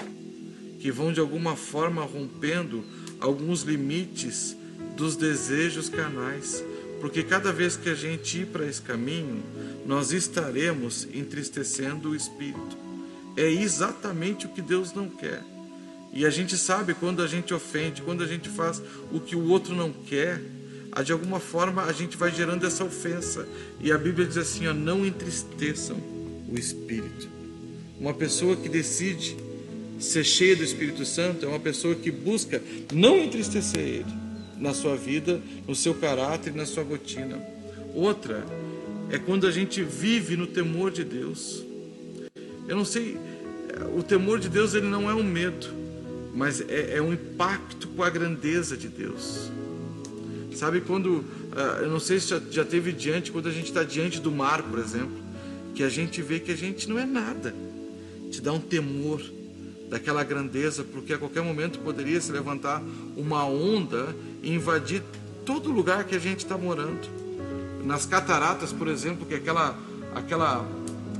que 0.80 0.92
vão 0.92 1.12
de 1.12 1.20
alguma 1.20 1.56
forma 1.56 2.04
rompendo 2.04 2.84
alguns 3.20 3.64
limites 3.64 4.56
dos 4.96 5.16
desejos 5.16 5.90
carnais, 5.90 6.64
porque 7.00 7.24
cada 7.24 7.52
vez 7.52 7.78
que 7.78 7.90
a 7.90 7.96
gente 7.96 8.40
ir 8.40 8.48
para 8.48 8.66
esse 8.66 8.82
caminho, 8.82 9.42
nós 9.86 10.12
estaremos 10.12 11.08
entristecendo 11.14 12.10
o 12.10 12.16
espírito. 12.16 12.78
É 13.38 13.50
exatamente 13.50 14.46
o 14.46 14.50
que 14.50 14.62
Deus 14.62 14.94
não 14.94 15.10
quer. 15.10 15.44
E 16.12 16.26
a 16.26 16.30
gente 16.30 16.58
sabe 16.58 16.94
quando 16.94 17.22
a 17.22 17.28
gente 17.28 17.54
ofende, 17.54 18.02
quando 18.02 18.24
a 18.24 18.28
gente 18.28 18.50
faz 18.50 18.82
o 19.12 19.20
que 19.20 19.36
o 19.36 19.48
outro 19.48 19.76
não 19.76 19.92
quer, 19.92 20.42
de 21.06 21.12
alguma 21.12 21.40
forma 21.40 21.84
a 21.84 21.94
gente 21.94 22.18
vai 22.18 22.32
gerando 22.32 22.66
essa 22.66 22.84
ofensa. 22.84 23.48
E 23.80 23.92
a 23.92 23.98
Bíblia 23.98 24.28
diz 24.28 24.38
assim: 24.38 24.68
ó, 24.68 24.74
não 24.74 25.06
entristeçam 25.06 25.98
o 26.50 26.58
espírito. 26.58 27.30
Uma 28.00 28.14
pessoa 28.14 28.56
que 28.56 28.68
decide 28.68 29.38
ser 30.00 30.24
cheia 30.24 30.56
do 30.56 30.64
Espírito 30.64 31.06
Santo 31.06 31.46
é 31.46 31.50
uma 31.50 31.60
pessoa 31.60 31.94
que 31.96 32.10
busca 32.10 32.62
não 32.94 33.18
entristecer 33.18 33.82
ele 33.82 34.06
na 34.58 34.74
sua 34.74 34.96
vida, 34.96 35.42
no 35.68 35.76
seu 35.76 35.94
caráter 35.94 36.54
na 36.54 36.66
sua 36.66 36.84
rotina. 36.84 37.42
Outra 37.94 38.46
é 39.10 39.18
quando 39.18 39.48
a 39.48 39.52
gente 39.52 39.84
vive 39.84 40.36
no 40.36 40.48
temor 40.48 40.92
de 40.92 41.04
Deus. 41.04 41.64
Eu 42.68 42.76
não 42.76 42.86
sei, 42.86 43.18
o 43.98 44.04
temor 44.04 44.40
de 44.40 44.50
Deus 44.50 44.74
ele 44.74 44.88
não 44.88 45.10
é 45.10 45.14
um 45.14 45.24
medo 45.24 45.80
mas 46.34 46.62
é, 46.62 46.98
é 46.98 47.02
um 47.02 47.14
impacto 47.14 47.88
com 47.90 48.04
a 48.04 48.10
grandeza 48.10 48.78
de 48.78 48.88
Deus. 48.88 49.50
Sabe 50.54 50.82
quando, 50.82 51.08
uh, 51.18 51.82
eu 51.82 51.90
não 51.90 52.00
sei 52.00 52.20
se 52.20 52.30
já, 52.30 52.42
já 52.52 52.66
teve 52.66 52.92
diante, 52.92 53.32
quando 53.32 53.48
a 53.48 53.52
gente 53.52 53.66
está 53.66 53.84
diante 53.84 54.20
do 54.20 54.32
mar, 54.32 54.62
por 54.64 54.80
exemplo, 54.80 55.18
que 55.74 55.84
a 55.84 55.90
gente 55.90 56.22
vê 56.22 56.40
que 56.40 56.52
a 56.52 56.58
gente 56.58 56.90
não 56.90 57.00
é 57.00 57.06
nada, 57.06 57.54
te 58.30 58.42
dá 58.42 58.52
um 58.52 58.60
temor 58.60 59.22
daquela 59.90 60.24
grandeza, 60.24 60.84
porque 60.84 61.14
a 61.14 61.18
qualquer 61.18 61.42
momento 61.42 61.80
poderia 61.80 62.22
se 62.22 62.32
levantar 62.32 62.82
uma 63.18 63.46
onda 63.46 64.16
e 64.44 64.54
invadir 64.54 65.02
todo 65.46 65.72
lugar 65.72 66.04
que 66.04 66.16
a 66.16 66.20
gente 66.20 66.40
está 66.40 66.58
morando. 66.58 67.10
Nas 67.84 68.06
cataratas, 68.06 68.72
por 68.72 68.88
exemplo, 68.88 69.26
que 69.26 69.34
é 69.34 69.38
aquela, 69.38 69.78
aquela 70.14 70.66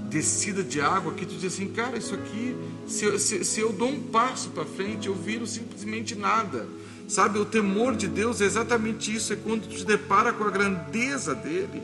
descida 0.10 0.64
de 0.64 0.80
água 0.80 1.14
que 1.14 1.26
tu 1.26 1.36
diz 1.36 1.54
assim, 1.54 1.70
cara, 1.70 1.98
isso 1.98 2.14
aqui, 2.14 2.56
se 2.88 3.06
eu, 3.06 3.18
se, 3.18 3.44
se 3.44 3.60
eu 3.60 3.74
dou 3.74 3.90
um 3.90 4.02
passo 4.02 4.50
para 4.50 4.66
frente, 4.66 5.08
eu 5.08 5.16
viro 5.16 5.48
simplesmente 5.48 6.16
nada. 6.16 6.68
Sabe, 7.08 7.40
o 7.40 7.46
temor 7.46 7.96
de 7.96 8.08
Deus 8.08 8.40
é 8.40 8.46
exatamente 8.46 9.16
isso, 9.16 9.34
é 9.34 9.36
quando 9.36 9.64
tu 9.64 9.76
te 9.78 9.84
depara 9.84 10.32
com 10.32 10.44
a 10.44 10.52
grandeza 10.52 11.34
dele 11.34 11.82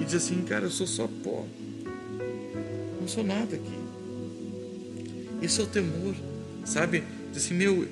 e 0.00 0.04
diz 0.04 0.14
assim, 0.14 0.42
cara, 0.42 0.64
eu 0.64 0.70
sou 0.70 0.86
só 0.86 1.06
pó, 1.22 1.46
não 2.98 3.06
sou 3.06 3.22
nada 3.22 3.56
aqui. 3.56 3.81
Isso 5.42 5.60
é 5.60 5.64
o 5.64 5.66
temor, 5.66 6.14
sabe? 6.64 7.02
Diz 7.32 7.44
assim, 7.44 7.54
meu, 7.54 7.86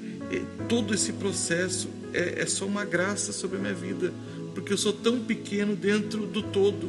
todo 0.69 0.95
esse 0.95 1.13
processo 1.13 1.89
é, 2.15 2.43
é 2.43 2.47
só 2.47 2.65
uma 2.65 2.85
graça 2.85 3.33
sobre 3.33 3.59
a 3.59 3.61
minha 3.61 3.75
vida, 3.75 4.13
porque 4.55 4.73
eu 4.73 4.79
sou 4.79 4.93
tão 4.93 5.21
pequeno 5.21 5.75
dentro 5.75 6.27
do 6.27 6.43
todo. 6.43 6.89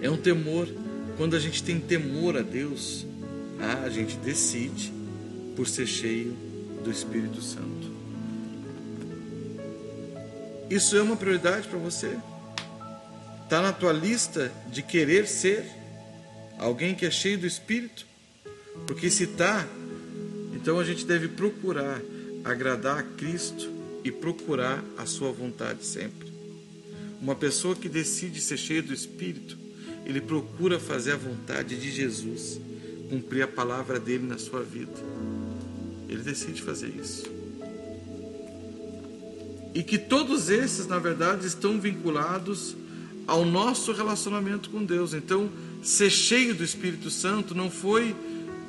É 0.00 0.10
um 0.10 0.16
temor. 0.16 0.68
Quando 1.16 1.36
a 1.36 1.38
gente 1.38 1.62
tem 1.62 1.80
temor 1.80 2.36
a 2.36 2.42
Deus, 2.42 3.06
ah, 3.60 3.84
a 3.84 3.88
gente 3.88 4.16
decide 4.16 4.92
por 5.56 5.66
ser 5.66 5.86
cheio 5.86 6.36
do 6.82 6.90
Espírito 6.90 7.40
Santo. 7.40 7.94
Isso 10.68 10.96
é 10.96 11.02
uma 11.02 11.16
prioridade 11.16 11.68
para 11.68 11.78
você? 11.78 12.18
Está 13.44 13.62
na 13.62 13.72
tua 13.72 13.92
lista 13.92 14.50
de 14.70 14.82
querer 14.82 15.28
ser 15.28 15.64
alguém 16.58 16.94
que 16.94 17.06
é 17.06 17.10
cheio 17.10 17.38
do 17.38 17.46
Espírito? 17.46 18.06
Porque 18.86 19.10
se 19.10 19.24
está, 19.24 19.66
então 20.54 20.78
a 20.78 20.84
gente 20.84 21.04
deve 21.04 21.28
procurar 21.28 22.00
agradar 22.44 22.98
a 22.98 23.02
Cristo 23.02 23.70
e 24.04 24.12
procurar 24.12 24.84
a 24.98 25.06
sua 25.06 25.32
vontade 25.32 25.84
sempre. 25.84 26.32
Uma 27.20 27.34
pessoa 27.34 27.74
que 27.74 27.88
decide 27.88 28.40
ser 28.40 28.58
cheia 28.58 28.82
do 28.82 28.92
Espírito, 28.92 29.56
ele 30.04 30.20
procura 30.20 30.78
fazer 30.78 31.12
a 31.12 31.16
vontade 31.16 31.74
de 31.80 31.90
Jesus, 31.90 32.60
cumprir 33.08 33.42
a 33.42 33.48
palavra 33.48 33.98
dele 33.98 34.26
na 34.26 34.36
sua 34.36 34.62
vida. 34.62 34.92
Ele 36.06 36.22
decide 36.22 36.60
fazer 36.60 36.88
isso. 36.88 37.24
E 39.74 39.82
que 39.82 39.98
todos 39.98 40.50
esses, 40.50 40.86
na 40.86 40.98
verdade, 40.98 41.46
estão 41.46 41.80
vinculados 41.80 42.76
ao 43.26 43.44
nosso 43.44 43.90
relacionamento 43.92 44.68
com 44.68 44.84
Deus. 44.84 45.14
Então, 45.14 45.50
ser 45.82 46.10
cheio 46.10 46.54
do 46.54 46.62
Espírito 46.62 47.10
Santo 47.10 47.54
não 47.54 47.70
foi. 47.70 48.14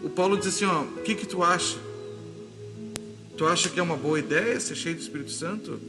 O 0.06 0.10
Paulo 0.10 0.38
diz 0.38 0.46
assim: 0.46 0.66
ó, 0.66 0.84
o 0.84 1.02
que, 1.02 1.16
que 1.16 1.26
tu 1.26 1.42
acha? 1.42 1.80
Tu 3.36 3.44
acha 3.48 3.70
que 3.70 3.80
é 3.80 3.84
uma 3.84 3.98
boa 3.98 4.20
ideia 4.20 4.60
ser 4.60 4.76
cheio 4.76 4.96
do 4.96 5.02
Espírito 5.02 5.32
Santo? 5.32 5.80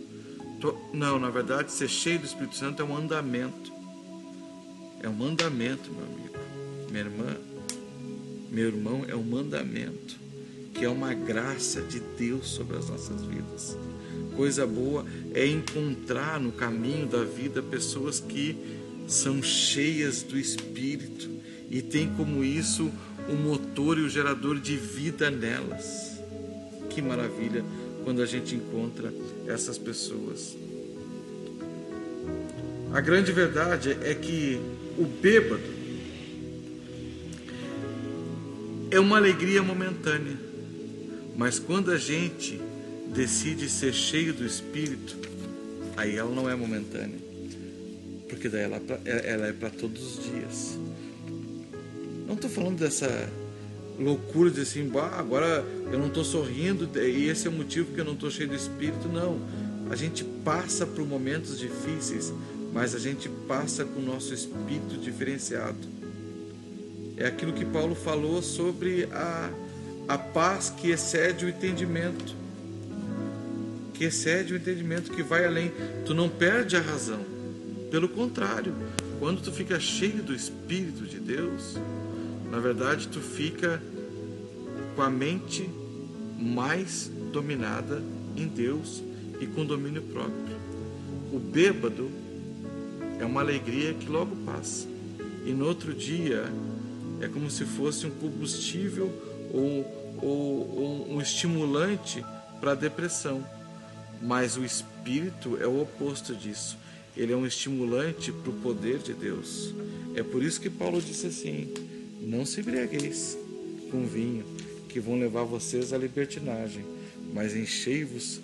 Tu... 0.58 0.74
Não, 0.94 1.18
na 1.18 1.28
verdade, 1.28 1.70
ser 1.70 1.86
cheio 1.86 2.18
do 2.18 2.24
Espírito 2.24 2.56
Santo 2.56 2.80
é 2.80 2.84
um 2.84 2.96
andamento. 2.96 3.70
É 5.02 5.08
um 5.08 5.12
mandamento, 5.12 5.90
meu 5.92 6.06
amigo, 6.06 6.34
minha 6.90 7.04
irmã, 7.04 7.36
meu 8.50 8.66
irmão, 8.68 9.04
é 9.06 9.14
um 9.14 9.22
mandamento 9.22 10.16
que 10.72 10.84
é 10.84 10.88
uma 10.88 11.12
graça 11.12 11.82
de 11.82 12.00
Deus 12.00 12.48
sobre 12.48 12.78
as 12.78 12.88
nossas 12.88 13.22
vidas. 13.22 13.76
Coisa 14.34 14.66
boa 14.66 15.04
é 15.34 15.46
encontrar 15.46 16.40
no 16.40 16.52
caminho 16.52 17.06
da 17.06 17.22
vida 17.22 17.62
pessoas 17.62 18.18
que 18.18 18.56
são 19.06 19.42
cheias 19.42 20.22
do 20.22 20.38
Espírito 20.38 21.28
e 21.70 21.82
tem 21.82 22.08
como 22.14 22.42
isso 22.42 22.90
o 23.28 23.34
motor 23.34 23.98
e 23.98 24.02
o 24.02 24.08
gerador 24.08 24.58
de 24.58 24.76
vida 24.76 25.30
nelas. 25.30 26.20
Que 26.90 27.02
maravilha 27.02 27.64
quando 28.04 28.22
a 28.22 28.26
gente 28.26 28.54
encontra 28.54 29.12
essas 29.46 29.76
pessoas. 29.76 30.56
A 32.92 33.00
grande 33.00 33.32
verdade 33.32 33.96
é 34.02 34.14
que 34.14 34.60
o 34.96 35.04
bêbado 35.04 35.76
é 38.90 39.00
uma 39.00 39.16
alegria 39.16 39.62
momentânea, 39.62 40.36
mas 41.36 41.58
quando 41.58 41.90
a 41.90 41.98
gente 41.98 42.60
decide 43.12 43.68
ser 43.68 43.92
cheio 43.92 44.32
do 44.32 44.46
Espírito, 44.46 45.16
aí 45.96 46.16
ela 46.16 46.30
não 46.30 46.48
é 46.48 46.54
momentânea, 46.54 47.18
porque 48.28 48.48
daí 48.48 48.62
ela, 48.62 48.80
é 49.04 49.32
ela 49.32 49.46
é 49.48 49.52
para 49.52 49.70
todos 49.70 50.18
os 50.18 50.24
dias. 50.24 50.78
Não 52.26 52.34
estou 52.34 52.50
falando 52.50 52.78
dessa 52.78 53.30
loucura 53.98 54.50
de 54.50 54.60
assim, 54.60 54.88
bah, 54.88 55.14
agora 55.16 55.64
eu 55.90 55.98
não 55.98 56.08
estou 56.08 56.24
sorrindo 56.24 56.88
e 57.00 57.28
esse 57.28 57.46
é 57.46 57.50
o 57.50 57.52
motivo 57.52 57.92
que 57.92 58.00
eu 58.00 58.04
não 58.04 58.12
estou 58.14 58.30
cheio 58.30 58.48
do 58.48 58.54
Espírito. 58.54 59.08
Não. 59.08 59.38
A 59.90 59.94
gente 59.94 60.24
passa 60.24 60.84
por 60.84 61.06
momentos 61.06 61.58
difíceis, 61.58 62.32
mas 62.72 62.94
a 62.94 62.98
gente 62.98 63.28
passa 63.46 63.84
com 63.84 64.00
o 64.00 64.02
nosso 64.02 64.34
espírito 64.34 64.96
diferenciado. 64.96 65.96
É 67.16 67.26
aquilo 67.26 67.52
que 67.52 67.64
Paulo 67.64 67.94
falou 67.94 68.42
sobre 68.42 69.08
a, 69.12 69.50
a 70.08 70.18
paz 70.18 70.68
que 70.68 70.90
excede 70.90 71.46
o 71.46 71.48
entendimento. 71.48 72.34
Que 73.94 74.04
excede 74.04 74.52
o 74.52 74.56
entendimento, 74.56 75.12
que 75.12 75.22
vai 75.22 75.46
além. 75.46 75.72
Tu 76.04 76.12
não 76.12 76.28
perde 76.28 76.76
a 76.76 76.80
razão. 76.80 77.20
Pelo 77.90 78.08
contrário, 78.08 78.74
quando 79.18 79.40
tu 79.40 79.52
fica 79.52 79.80
cheio 79.80 80.22
do 80.22 80.34
Espírito 80.34 81.06
de 81.06 81.18
Deus, 81.18 81.76
na 82.50 82.58
verdade, 82.58 83.08
tu 83.08 83.20
fica 83.20 83.82
com 84.94 85.02
a 85.02 85.10
mente 85.10 85.68
mais 86.38 87.10
dominada 87.32 88.02
em 88.36 88.46
Deus 88.46 89.02
e 89.40 89.46
com 89.46 89.64
domínio 89.64 90.02
próprio. 90.02 90.56
O 91.32 91.38
bêbado 91.38 92.10
é 93.20 93.24
uma 93.24 93.40
alegria 93.40 93.94
que 93.94 94.08
logo 94.08 94.34
passa. 94.44 94.86
E 95.44 95.52
no 95.52 95.66
outro 95.66 95.92
dia 95.92 96.44
é 97.20 97.28
como 97.28 97.50
se 97.50 97.64
fosse 97.64 98.06
um 98.06 98.10
combustível 98.10 99.12
ou, 99.52 100.18
ou, 100.22 100.78
ou 100.78 101.12
um 101.14 101.20
estimulante 101.20 102.24
para 102.60 102.72
a 102.72 102.74
depressão. 102.74 103.44
Mas 104.22 104.56
o 104.56 104.64
espírito 104.64 105.58
é 105.60 105.66
o 105.66 105.82
oposto 105.82 106.34
disso. 106.34 106.78
Ele 107.16 107.32
é 107.32 107.36
um 107.36 107.46
estimulante 107.46 108.32
para 108.32 108.50
o 108.50 108.54
poder 108.54 108.98
de 108.98 109.12
Deus. 109.12 109.74
É 110.14 110.22
por 110.22 110.42
isso 110.42 110.60
que 110.60 110.70
Paulo 110.70 111.00
disse 111.00 111.26
assim: 111.26 111.72
não 112.26 112.44
se 112.44 112.60
embriagueis 112.60 113.38
com 113.88 114.04
vinho, 114.04 114.44
que 114.88 114.98
vão 114.98 115.16
levar 115.16 115.44
vocês 115.44 115.92
à 115.92 115.98
libertinagem, 115.98 116.84
mas 117.32 117.54
enchei-vos 117.54 118.40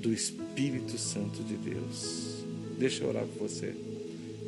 do 0.00 0.10
Espírito 0.10 0.96
Santo 0.96 1.42
de 1.42 1.54
Deus. 1.54 2.44
Deixa 2.78 3.04
eu 3.04 3.08
orar 3.08 3.26
por 3.26 3.46
você. 3.46 3.74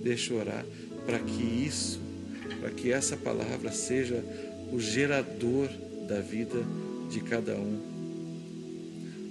Deixa 0.03 0.33
eu 0.33 0.38
orar 0.38 0.64
para 1.05 1.18
que 1.18 1.42
isso, 1.42 2.01
para 2.61 2.70
que 2.70 2.90
essa 2.90 3.14
palavra 3.14 3.70
seja 3.72 4.24
o 4.72 4.81
gerador 4.81 5.68
da 6.09 6.20
vida 6.20 6.64
de 7.11 7.20
cada 7.20 7.57
um. 7.57 7.79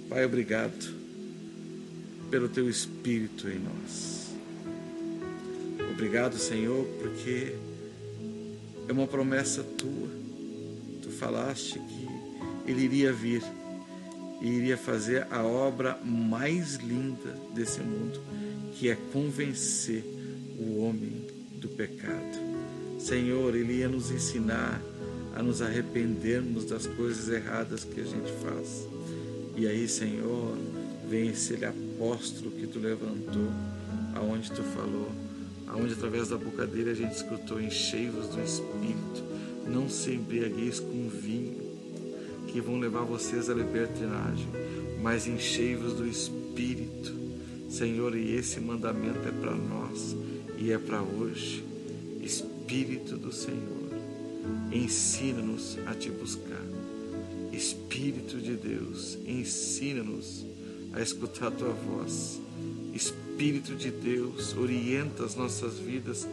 Pai, 0.08 0.24
obrigado 0.24 0.94
pelo 2.30 2.48
teu 2.48 2.70
Espírito 2.70 3.48
em 3.48 3.58
nós. 3.58 4.28
Obrigado, 5.92 6.38
Senhor, 6.38 6.84
porque 7.00 7.54
é 8.88 8.92
uma 8.92 9.06
promessa 9.06 9.62
tua. 9.62 10.08
Tu 11.02 11.10
falaste 11.10 11.78
que 11.78 12.70
ele 12.70 12.84
iria 12.84 13.12
vir 13.12 13.42
e 14.40 14.48
iria 14.48 14.76
fazer 14.76 15.26
a 15.30 15.42
obra 15.42 15.98
mais 16.04 16.76
linda 16.76 17.36
desse 17.54 17.80
mundo, 17.80 18.20
que 18.74 18.88
é 18.88 18.96
convencer 19.12 20.04
o 20.58 20.80
homem 20.80 21.26
do 21.60 21.68
pecado. 21.68 22.38
Senhor, 22.98 23.54
ele 23.54 23.74
ia 23.74 23.88
nos 23.88 24.10
ensinar 24.10 24.80
a 25.34 25.42
nos 25.42 25.60
arrependermos 25.60 26.64
das 26.64 26.86
coisas 26.86 27.28
erradas 27.28 27.84
que 27.84 28.00
a 28.00 28.04
gente 28.04 28.30
faz. 28.42 28.86
E 29.56 29.66
aí, 29.66 29.88
Senhor, 29.88 30.56
vem 31.08 31.30
esse 31.30 31.64
apóstolo 31.64 32.50
que 32.52 32.66
tu 32.66 32.78
levantou, 32.78 33.50
aonde 34.14 34.50
tu 34.50 34.62
falou 34.62 35.27
aonde 35.68 35.92
através 35.92 36.28
da 36.28 36.36
boca 36.36 36.66
dele 36.66 36.90
a 36.90 36.94
gente 36.94 37.14
escutou 37.14 37.60
enchei-vos 37.60 38.28
do 38.28 38.42
Espírito, 38.42 39.22
não 39.66 39.88
se 39.88 40.12
embriagueis 40.12 40.80
com 40.80 41.08
vinho, 41.08 41.68
que 42.48 42.60
vão 42.60 42.78
levar 42.78 43.02
vocês 43.02 43.50
à 43.50 43.54
libertinagem, 43.54 44.48
mas 45.02 45.26
enchei-vos 45.26 45.94
do 45.94 46.06
Espírito. 46.06 47.16
Senhor, 47.68 48.16
e 48.16 48.34
esse 48.34 48.58
mandamento 48.60 49.28
é 49.28 49.30
para 49.30 49.54
nós 49.54 50.16
e 50.56 50.72
é 50.72 50.78
para 50.78 51.02
hoje. 51.02 51.62
Espírito 52.22 53.16
do 53.16 53.30
Senhor, 53.30 53.90
ensina-nos 54.72 55.78
a 55.86 55.94
te 55.94 56.10
buscar. 56.10 56.64
Espírito 57.52 58.38
de 58.38 58.56
Deus, 58.56 59.18
ensina-nos 59.26 60.46
a 60.92 61.02
escutar 61.02 61.48
a 61.48 61.50
tua 61.50 61.70
voz. 61.70 62.40
Espírito 62.94 63.27
Espírito 63.38 63.76
de 63.76 63.92
Deus 63.92 64.52
orienta 64.56 65.24
as 65.24 65.36
nossas 65.36 65.78
vidas 65.78 66.26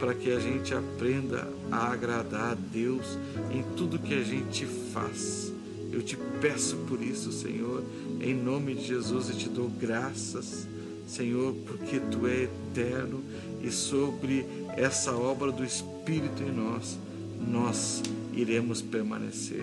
para 0.00 0.14
que 0.14 0.30
a 0.30 0.40
gente 0.40 0.72
aprenda 0.72 1.46
a 1.70 1.92
agradar 1.92 2.52
a 2.52 2.54
Deus 2.54 3.18
em 3.52 3.62
tudo 3.76 3.98
que 3.98 4.14
a 4.14 4.22
gente 4.22 4.64
faz. 4.64 5.52
Eu 5.92 6.02
te 6.02 6.16
peço 6.40 6.76
por 6.88 7.02
isso, 7.02 7.30
Senhor, 7.30 7.84
em 8.22 8.32
nome 8.32 8.74
de 8.74 8.86
Jesus, 8.86 9.28
e 9.28 9.34
te 9.34 9.50
dou 9.50 9.68
graças, 9.68 10.66
Senhor, 11.06 11.54
porque 11.66 12.00
tu 12.00 12.26
é 12.26 12.44
eterno 12.44 13.22
e 13.62 13.70
sobre 13.70 14.46
essa 14.78 15.14
obra 15.14 15.52
do 15.52 15.62
Espírito 15.62 16.42
em 16.42 16.52
nós, 16.52 16.98
nós 17.46 18.02
iremos 18.32 18.80
permanecer. 18.80 19.62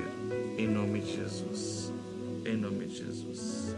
Em 0.60 0.68
nome 0.68 1.00
de 1.00 1.16
Jesus. 1.16 1.92
Em 2.46 2.56
nome 2.56 2.86
de 2.86 2.98
Jesus. 2.98 3.76